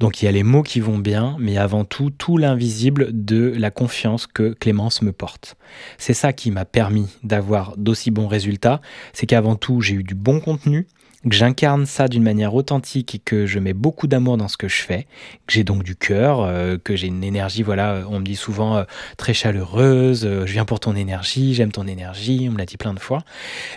Donc 0.00 0.20
il 0.20 0.24
y 0.24 0.28
a 0.28 0.32
les 0.32 0.42
mots 0.42 0.64
qui 0.64 0.80
vont 0.80 0.98
bien, 0.98 1.36
mais 1.38 1.56
avant 1.56 1.84
tout, 1.84 2.10
tout 2.10 2.36
l'invisible 2.36 3.10
de 3.12 3.54
la 3.56 3.70
confiance 3.70 4.26
que 4.26 4.54
Clémence 4.54 5.02
me 5.02 5.12
porte. 5.12 5.56
C'est 5.98 6.14
ça 6.14 6.32
qui 6.32 6.50
m'a 6.50 6.64
permis 6.64 7.06
d'avoir 7.22 7.76
d'aussi 7.76 8.10
bons 8.10 8.26
résultats, 8.26 8.80
c'est 9.12 9.26
qu'avant 9.26 9.54
tout, 9.54 9.82
j'ai 9.82 9.94
eu 9.94 10.02
du 10.02 10.16
bon 10.16 10.40
contenu, 10.40 10.88
que 11.28 11.36
j'incarne 11.36 11.86
ça 11.86 12.08
d'une 12.08 12.22
manière 12.22 12.54
authentique 12.54 13.14
et 13.14 13.18
que 13.18 13.46
je 13.46 13.58
mets 13.58 13.72
beaucoup 13.72 14.06
d'amour 14.06 14.36
dans 14.36 14.48
ce 14.48 14.56
que 14.56 14.68
je 14.68 14.82
fais, 14.82 15.06
que 15.46 15.52
j'ai 15.52 15.64
donc 15.64 15.82
du 15.82 15.96
cœur, 15.96 16.40
euh, 16.40 16.78
que 16.82 16.96
j'ai 16.96 17.06
une 17.06 17.24
énergie, 17.24 17.62
voilà, 17.62 18.02
on 18.08 18.20
me 18.20 18.24
dit 18.24 18.36
souvent 18.36 18.76
euh, 18.76 18.84
très 19.16 19.34
chaleureuse, 19.34 20.24
euh, 20.24 20.46
je 20.46 20.52
viens 20.52 20.64
pour 20.64 20.80
ton 20.80 20.96
énergie, 20.96 21.54
j'aime 21.54 21.72
ton 21.72 21.86
énergie, 21.86 22.46
on 22.48 22.52
me 22.52 22.58
l'a 22.58 22.66
dit 22.66 22.76
plein 22.76 22.94
de 22.94 23.00
fois. 23.00 23.22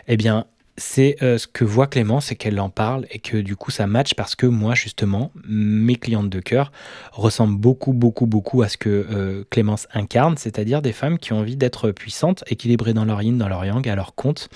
Eh 0.08 0.18
bien, 0.18 0.46
c'est 0.78 1.16
euh, 1.22 1.38
ce 1.38 1.48
que 1.48 1.64
voit 1.64 1.88
Clément, 1.88 2.20
c'est 2.20 2.36
qu'elle 2.36 2.60
en 2.60 2.70
parle 2.70 3.06
et 3.10 3.20
que 3.20 3.38
du 3.38 3.56
coup 3.56 3.72
ça 3.72 3.88
match 3.88 4.14
parce 4.14 4.36
que 4.36 4.46
moi 4.46 4.76
justement, 4.76 5.32
mes 5.48 5.96
clientes 5.96 6.30
de 6.30 6.40
cœur 6.42 6.72
ressemblent 7.12 7.58
beaucoup, 7.58 7.94
beaucoup, 7.94 8.26
beaucoup 8.26 8.62
à 8.62 8.68
ce 8.68 8.78
que 8.78 8.90
euh, 8.90 9.44
Clémence 9.50 9.88
incarne, 9.94 10.36
c'est-à-dire 10.38 10.82
des 10.82 10.92
femmes 10.92 11.18
qui 11.18 11.32
ont 11.32 11.40
envie 11.40 11.56
d'être 11.56 11.92
puissantes, 11.92 12.44
équilibrées 12.48 12.94
dans 12.94 13.06
leur 13.06 13.22
yin, 13.22 13.38
dans 13.38 13.48
leur 13.48 13.64
yang, 13.64 13.88
à 13.88 13.96
leur 13.96 14.16
compte, 14.16 14.50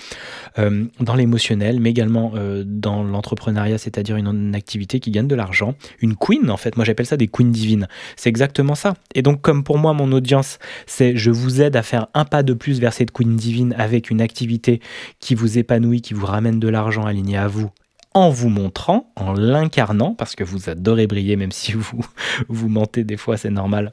euh, 0.58 0.86
dans 1.00 1.16
l'émotionnel, 1.16 1.80
mais 1.80 1.90
également 1.90 2.34
dans 2.66 3.04
l'entrepreneuriat, 3.04 3.78
c'est-à-dire 3.78 4.16
une, 4.18 4.56
activité 4.56 5.00
qui 5.00 5.12
gagne 5.12 5.28
de 5.28 5.36
l'argent. 5.36 5.76
Une 6.02 6.16
queen 6.16 6.50
en 6.50 6.58
fait, 6.58 6.76
moi 6.76 6.86
j'appelle 6.86 7.06
ça 7.06 7.18
des 7.18 7.28
queens 7.28 7.52
divines. 7.52 7.88
C'est 8.16 8.30
exactement 8.30 8.76
ça. 8.76 8.96
Et 9.16 9.22
donc 9.22 9.42
comme 9.42 9.64
pour 9.64 9.78
moi 9.78 9.94
mon 9.94 10.12
audience, 10.12 10.60
c'est 10.86 11.16
je 11.16 11.32
vous 11.32 11.62
aide 11.62 11.76
à 11.76 11.84
faire 11.84 12.08
un 12.14 12.26
pas 12.26 12.44
de 12.44 12.54
plus 12.54 12.80
vers 12.80 12.94
cette 12.94 13.12
queen 13.12 13.36
divine 13.36 13.74
avec 13.78 14.10
une 14.10 14.22
activité 14.22 14.82
qui 15.20 15.36
vous 15.36 15.58
épanouit, 15.58 16.02
vous 16.14 16.26
ramène 16.26 16.60
de 16.60 16.68
l'argent 16.68 17.06
aligné 17.06 17.38
à 17.38 17.48
vous 17.48 17.72
en 18.14 18.30
vous 18.30 18.50
montrant, 18.50 19.12
en 19.16 19.34
l'incarnant, 19.34 20.16
parce 20.16 20.36
que 20.36 20.44
vous 20.44 20.70
adorez 20.70 21.08
briller, 21.08 21.36
même 21.36 21.52
si 21.52 21.74
vous, 21.74 22.04
vous 22.50 22.70
mentez 22.70 23.04
des 23.04 23.18
fois, 23.18 23.38
c'est 23.38 23.52
normal, 23.52 23.92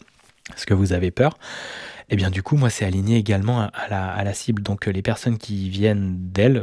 parce 0.49 0.65
que 0.65 0.75
vous 0.75 0.93
avez 0.93 1.11
peur 1.11 1.39
et 2.09 2.15
eh 2.15 2.17
bien 2.17 2.31
du 2.31 2.41
coup, 2.41 2.57
moi, 2.57 2.71
c'est 2.71 2.85
aligné 2.85 3.17
également 3.17 3.63
à 3.63 4.23
la, 4.23 4.33
cible. 4.33 4.63
Donc 4.63 4.87
euh, 4.87 4.93
les 4.93 5.03
personnes 5.03 5.39
qui 5.39 5.69
viennent 5.69 6.17
d'elle 6.31 6.63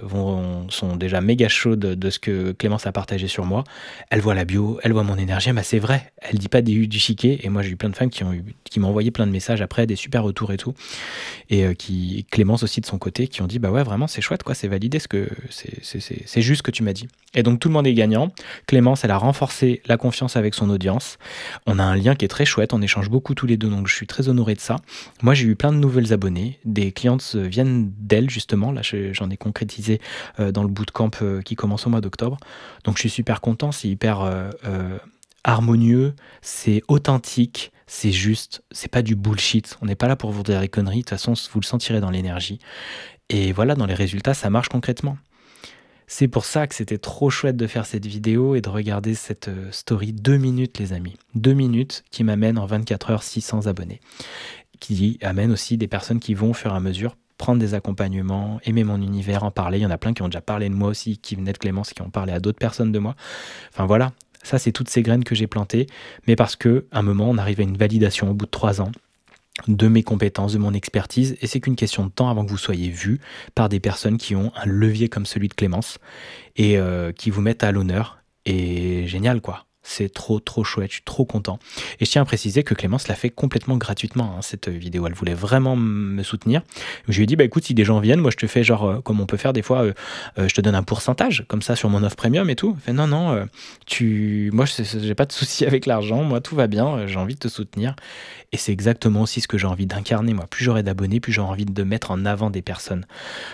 sont 0.70 0.96
déjà 0.96 1.20
méga 1.20 1.50
chaudes 1.50 1.80
de 1.80 2.10
ce 2.10 2.18
que 2.18 2.54
Clémence 2.54 2.88
a 2.88 2.94
partagé 2.94 3.28
sur 3.28 3.44
moi. 3.44 3.66
Elle 4.10 4.22
voit 4.22 4.36
la 4.36 4.46
bio, 4.46 4.80
elle 4.84 4.94
voit 4.94 5.04
mon 5.04 5.18
énergie, 5.18 5.52
bah, 5.52 5.62
c'est 5.62 5.80
vrai. 5.80 6.14
Elle 6.22 6.38
dit 6.38 6.48
pas 6.48 6.62
du, 6.62 6.88
du 6.88 6.98
chiquet. 6.98 7.42
Et 7.44 7.50
moi, 7.50 7.62
j'ai 7.62 7.72
eu 7.72 7.76
plein 7.76 7.90
de 7.90 7.96
femmes 7.96 8.10
qui 8.10 8.24
ont 8.24 8.32
qui 8.64 8.80
m'ont 8.80 8.88
envoyé 8.88 9.12
plein 9.12 9.28
de 9.28 9.32
messages 9.32 9.62
après, 9.62 9.86
des 9.86 9.98
super 9.98 10.24
retours 10.24 10.54
et 10.54 10.58
tout. 10.58 10.74
Et 11.50 11.66
euh, 11.66 11.74
qui 11.74 12.26
Clémence 12.32 12.64
aussi 12.64 12.80
de 12.80 12.86
son 12.86 12.98
côté, 12.98 13.28
qui 13.28 13.42
ont 13.42 13.48
dit 13.48 13.60
bah 13.60 13.70
ouais, 13.70 13.84
vraiment, 13.84 14.08
c'est 14.08 14.22
chouette, 14.22 14.44
quoi, 14.44 14.56
c'est 14.56 14.70
validé 14.70 15.00
ce 15.00 15.10
que 15.10 15.28
c'est 15.50 16.42
juste 16.42 16.60
ce 16.60 16.64
que 16.64 16.72
tu 16.72 16.84
m'as 16.84 16.94
dit. 16.94 17.10
Et 17.36 17.44
donc 17.44 17.60
tout 17.60 17.68
le 17.68 17.74
monde 17.74 17.86
est 17.86 17.94
gagnant. 17.94 18.32
Clémence, 18.66 19.04
elle 19.04 19.12
a 19.12 19.18
renforcé 19.18 19.82
la 19.88 19.98
confiance 19.98 20.38
avec 20.38 20.54
son 20.54 20.70
audience. 20.70 21.18
On 21.68 21.80
a 21.80 21.84
un 21.84 21.96
lien 21.96 22.16
qui 22.16 22.24
est 22.24 22.30
très 22.30 22.46
chouette, 22.46 22.74
on 22.74 22.82
échange 22.82 23.10
beaucoup 23.10 23.36
tous 23.36 23.46
les 23.46 23.58
deux, 23.58 23.68
donc 23.68 23.88
je 23.88 23.94
suis 23.94 24.08
très 24.08 24.30
honoré 24.30 24.56
de 24.56 24.60
ça. 24.60 24.78
Moi, 25.22 25.33
j'ai 25.34 25.48
eu 25.48 25.56
plein 25.56 25.72
de 25.72 25.78
nouvelles 25.78 26.14
abonnées. 26.14 26.60
Des 26.66 26.92
clientes 26.92 27.36
viennent 27.36 27.92
d'elle, 27.98 28.30
justement. 28.30 28.72
Là, 28.72 28.82
j'en 28.84 29.30
ai 29.30 29.38
concrétisé 29.38 30.00
euh, 30.40 30.52
dans 30.52 30.64
le 30.64 30.70
bootcamp 30.70 31.12
euh, 31.22 31.42
qui 31.42 31.56
commence 31.56 31.88
au 31.88 31.90
mois 31.90 32.02
d'octobre. 32.02 32.38
Donc, 32.84 32.96
je 32.98 33.02
suis 33.02 33.10
super 33.10 33.42
content. 33.42 33.72
C'est 33.72 33.88
hyper 33.88 34.22
euh, 34.22 34.50
harmonieux, 35.44 36.16
c'est 36.42 36.82
authentique, 36.88 37.72
c'est 37.88 38.12
juste, 38.12 38.64
c'est 38.72 38.92
pas 38.92 39.02
du 39.02 39.16
bullshit. 39.16 39.78
On 39.82 39.86
n'est 39.86 39.96
pas 39.96 40.08
là 40.08 40.16
pour 40.16 40.32
vous 40.32 40.44
dire 40.44 40.62
des 40.62 40.70
conneries. 40.70 40.98
De 40.98 41.02
toute 41.02 41.10
façon, 41.10 41.34
vous 41.52 41.60
le 41.60 41.66
sentirez 41.66 42.00
dans 42.00 42.12
l'énergie. 42.12 42.60
Et 43.30 43.52
voilà, 43.52 43.76
dans 43.76 43.86
les 43.86 43.94
résultats, 43.94 44.34
ça 44.34 44.50
marche 44.50 44.70
concrètement. 44.70 45.18
C'est 46.06 46.28
pour 46.28 46.44
ça 46.44 46.68
que 46.68 46.76
c'était 46.76 46.98
trop 46.98 47.30
chouette 47.30 47.56
de 47.56 47.66
faire 47.66 47.86
cette 47.86 48.06
vidéo 48.06 48.56
et 48.56 48.62
de 48.62 48.70
regarder 48.70 49.16
cette 49.16 49.50
story 49.72 50.12
deux 50.12 50.38
minutes, 50.38 50.78
les 50.78 50.92
amis. 50.92 51.16
Deux 51.34 51.54
minutes 51.54 52.04
qui 52.12 52.24
m'amènent 52.24 52.60
en 52.60 52.66
24 52.66 53.10
heures 53.10 53.24
600 53.24 53.68
abonnés 53.68 54.02
qui 54.84 55.18
amène 55.22 55.52
aussi 55.52 55.78
des 55.78 55.88
personnes 55.88 56.20
qui 56.20 56.34
vont 56.34 56.50
au 56.50 56.54
fur 56.54 56.74
et 56.74 56.76
à 56.76 56.80
mesure 56.82 57.16
prendre 57.38 57.60
des 57.60 57.74
accompagnements, 57.74 58.60
aimer 58.64 58.84
mon 58.84 59.02
univers, 59.02 59.44
en 59.44 59.52
parler. 59.52 59.80
Il 59.80 59.82
y 59.82 59.86
en 59.86 59.92
a 59.92 59.98
plein 59.98 60.14
qui 60.14 60.22
ont 60.22 60.28
déjà 60.28 60.42
parlé 60.42 60.70
de 60.70 60.76
moi 60.76 60.90
aussi, 60.90 61.18
qui 61.18 61.36
venaient 61.36 61.54
de 61.54 61.58
Clémence, 61.58 61.94
qui 61.94 62.02
ont 62.02 62.10
parlé 62.10 62.32
à 62.32 62.40
d'autres 62.40 62.60
personnes 62.60 62.92
de 62.92 63.00
moi. 63.00 63.16
Enfin 63.74 63.86
voilà, 63.86 64.12
ça 64.44 64.60
c'est 64.60 64.72
toutes 64.72 64.90
ces 64.90 65.02
graines 65.02 65.24
que 65.24 65.36
j'ai 65.36 65.48
plantées, 65.48 65.88
mais 66.28 66.36
parce 66.36 66.56
que 66.56 66.86
un 66.92 67.02
moment 67.02 67.30
on 67.30 67.38
arrive 67.38 67.60
à 67.60 67.64
une 67.64 67.78
validation 67.78 68.30
au 68.30 68.34
bout 68.34 68.46
de 68.46 68.52
trois 68.52 68.82
ans 68.82 68.92
de 69.68 69.88
mes 69.88 70.04
compétences, 70.04 70.54
de 70.54 70.58
mon 70.58 70.74
expertise, 70.74 71.38
et 71.42 71.48
c'est 71.48 71.60
qu'une 71.60 71.76
question 71.76 72.06
de 72.06 72.12
temps 72.12 72.30
avant 72.30 72.44
que 72.44 72.50
vous 72.50 72.58
soyez 72.58 72.90
vu 72.90 73.20
par 73.56 73.70
des 73.70 73.80
personnes 73.80 74.18
qui 74.18 74.36
ont 74.36 74.52
un 74.56 74.66
levier 74.66 75.10
comme 75.10 75.26
celui 75.26 75.48
de 75.48 75.54
Clémence 75.54 75.98
et 76.56 76.78
euh, 76.78 77.12
qui 77.14 77.30
vous 77.30 77.42
mettent 77.42 77.64
à 77.64 77.72
l'honneur. 77.72 78.20
Et 78.46 79.08
génial 79.08 79.40
quoi. 79.42 79.66
C'est 79.84 80.12
trop 80.12 80.40
trop 80.40 80.64
chouette, 80.64 80.90
je 80.90 80.96
suis 80.96 81.04
trop 81.04 81.26
content. 81.26 81.60
Et 82.00 82.06
je 82.06 82.12
tiens 82.12 82.22
à 82.22 82.26
préciser 82.26 82.64
que 82.64 82.74
Clémence 82.74 83.10
l'a 83.10 83.16
fait 83.16 83.30
complètement 83.30 83.76
gratuitement, 83.76 84.36
hein, 84.38 84.42
cette 84.42 84.70
vidéo. 84.70 85.06
Elle 85.08 85.14
voulait 85.14 85.34
vraiment 85.34 85.76
me 85.76 86.24
soutenir. 86.24 86.62
Je 87.10 87.18
lui 87.18 87.24
ai 87.24 87.26
dit, 87.26 87.36
bah 87.36 87.44
écoute, 87.44 87.66
si 87.66 87.74
des 87.74 87.84
gens 87.84 88.00
viennent, 88.00 88.22
moi 88.22 88.32
je 88.32 88.38
te 88.38 88.48
fais 88.48 88.64
genre, 88.64 88.86
euh, 88.86 89.02
comme 89.02 89.20
on 89.20 89.26
peut 89.26 89.38
faire 89.38 89.52
des 89.52 89.62
fois, 89.62 89.84
euh, 89.84 89.94
euh, 90.40 90.48
je 90.48 90.56
te 90.56 90.62
donne 90.62 90.76
un 90.76 90.84
pourcentage, 90.84 91.44
comme 91.50 91.62
ça 91.62 91.76
sur 91.76 91.90
mon 91.90 92.02
offre 92.04 92.16
premium 92.16 92.50
et 92.50 92.56
tout. 92.56 92.76
Elle 92.78 92.84
fait, 92.84 92.94
non, 92.94 93.08
non, 93.08 93.48
tu... 93.86 94.50
moi 94.54 94.66
j'ai 94.66 95.16
pas 95.16 95.26
de 95.26 95.34
souci 95.34 95.66
avec 95.68 95.86
l'argent, 95.86 96.24
moi 96.24 96.40
tout 96.40 96.56
va 96.56 96.68
bien, 96.68 97.06
j'ai 97.08 97.18
envie 97.18 97.36
de 97.36 97.40
te 97.40 97.50
soutenir. 97.50 97.96
Et 98.54 98.58
c'est 98.58 98.72
exactement 98.72 99.24
aussi 99.24 99.42
ce 99.42 99.48
que 99.48 99.58
j'ai 99.58 99.68
envie 99.68 99.88
d'incarner, 99.88 100.34
moi. 100.34 100.46
Plus 100.48 100.64
j'aurai 100.64 100.84
d'abonnés, 100.84 101.20
plus 101.20 101.34
j'aurai 101.34 101.50
envie 101.50 101.66
de 101.66 101.84
mettre 101.84 102.12
en 102.12 102.24
avant 102.24 102.52
des 102.52 102.62
personnes 102.62 103.06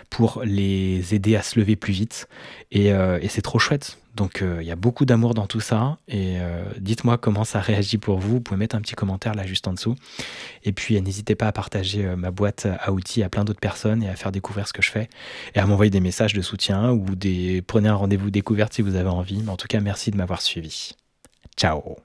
pour 0.10 0.42
les 0.44 1.16
aider 1.16 1.36
à 1.38 1.42
se 1.42 1.58
lever 1.58 1.76
plus 1.76 1.94
vite. 1.94 2.28
Et 2.72 2.92
c'est 3.30 3.42
trop 3.42 3.60
chouette. 3.60 3.98
Donc 4.16 4.42
euh, 4.42 4.58
il 4.62 4.68
y 4.68 4.72
a 4.72 4.76
beaucoup 4.76 5.06
d'amour 5.06 5.34
dans 5.34 5.48
tout 5.48 5.60
ça 5.60 5.98
et 6.08 6.40
euh, 6.40 6.64
dites-moi 6.80 7.18
comment 7.18 7.44
ça 7.44 7.60
réagit 7.60 7.98
pour 7.98 8.20
vous. 8.20 8.36
Vous 8.36 8.42
pouvez 8.42 8.58
mettre 8.58 8.76
un 8.76 8.82
petit 8.82 8.96
commentaire 8.96 9.36
là 9.36 9.46
juste 9.46 9.68
en 9.68 9.74
dessous. 9.74 9.96
Et 10.64 10.72
puis 10.72 10.98
euh, 10.98 11.02
n'hésitez 11.02 11.36
pas 11.36 11.48
à 11.48 11.52
partager 11.52 12.04
ma 12.16 12.32
boîte 12.32 12.68
à 12.80 12.92
outils 12.92 13.24
à 13.24 13.30
plein 13.30 13.46
d'autres 13.46 13.60
personnes 13.60 14.04
et 14.04 14.10
à 14.10 14.16
faire 14.16 14.32
découvrir 14.32 14.68
ce 14.68 14.74
que 14.74 14.82
je 14.82 14.92
fais 14.92 15.10
et 15.56 15.60
à 15.60 15.66
m'envoyer 15.66 15.92
des 15.92 16.00
messages 16.00 16.34
de 16.34 16.42
soutien 16.42 16.92
ou 16.92 17.16
des 17.16 17.62
prenez 17.62 17.90
un 17.90 17.96
rendez-vous 17.96 18.32
découverte 18.32 18.74
si 18.74 18.82
vous 18.82 18.96
avez 18.96 19.10
envie. 19.10 19.42
Mais 19.44 19.52
en 19.52 19.58
tout 19.58 19.68
cas, 19.68 19.80
merci 19.80 20.12
de 20.12 20.18
m'avoir 20.18 20.42
suivi. 20.42 20.92
Ciao. 21.56 21.98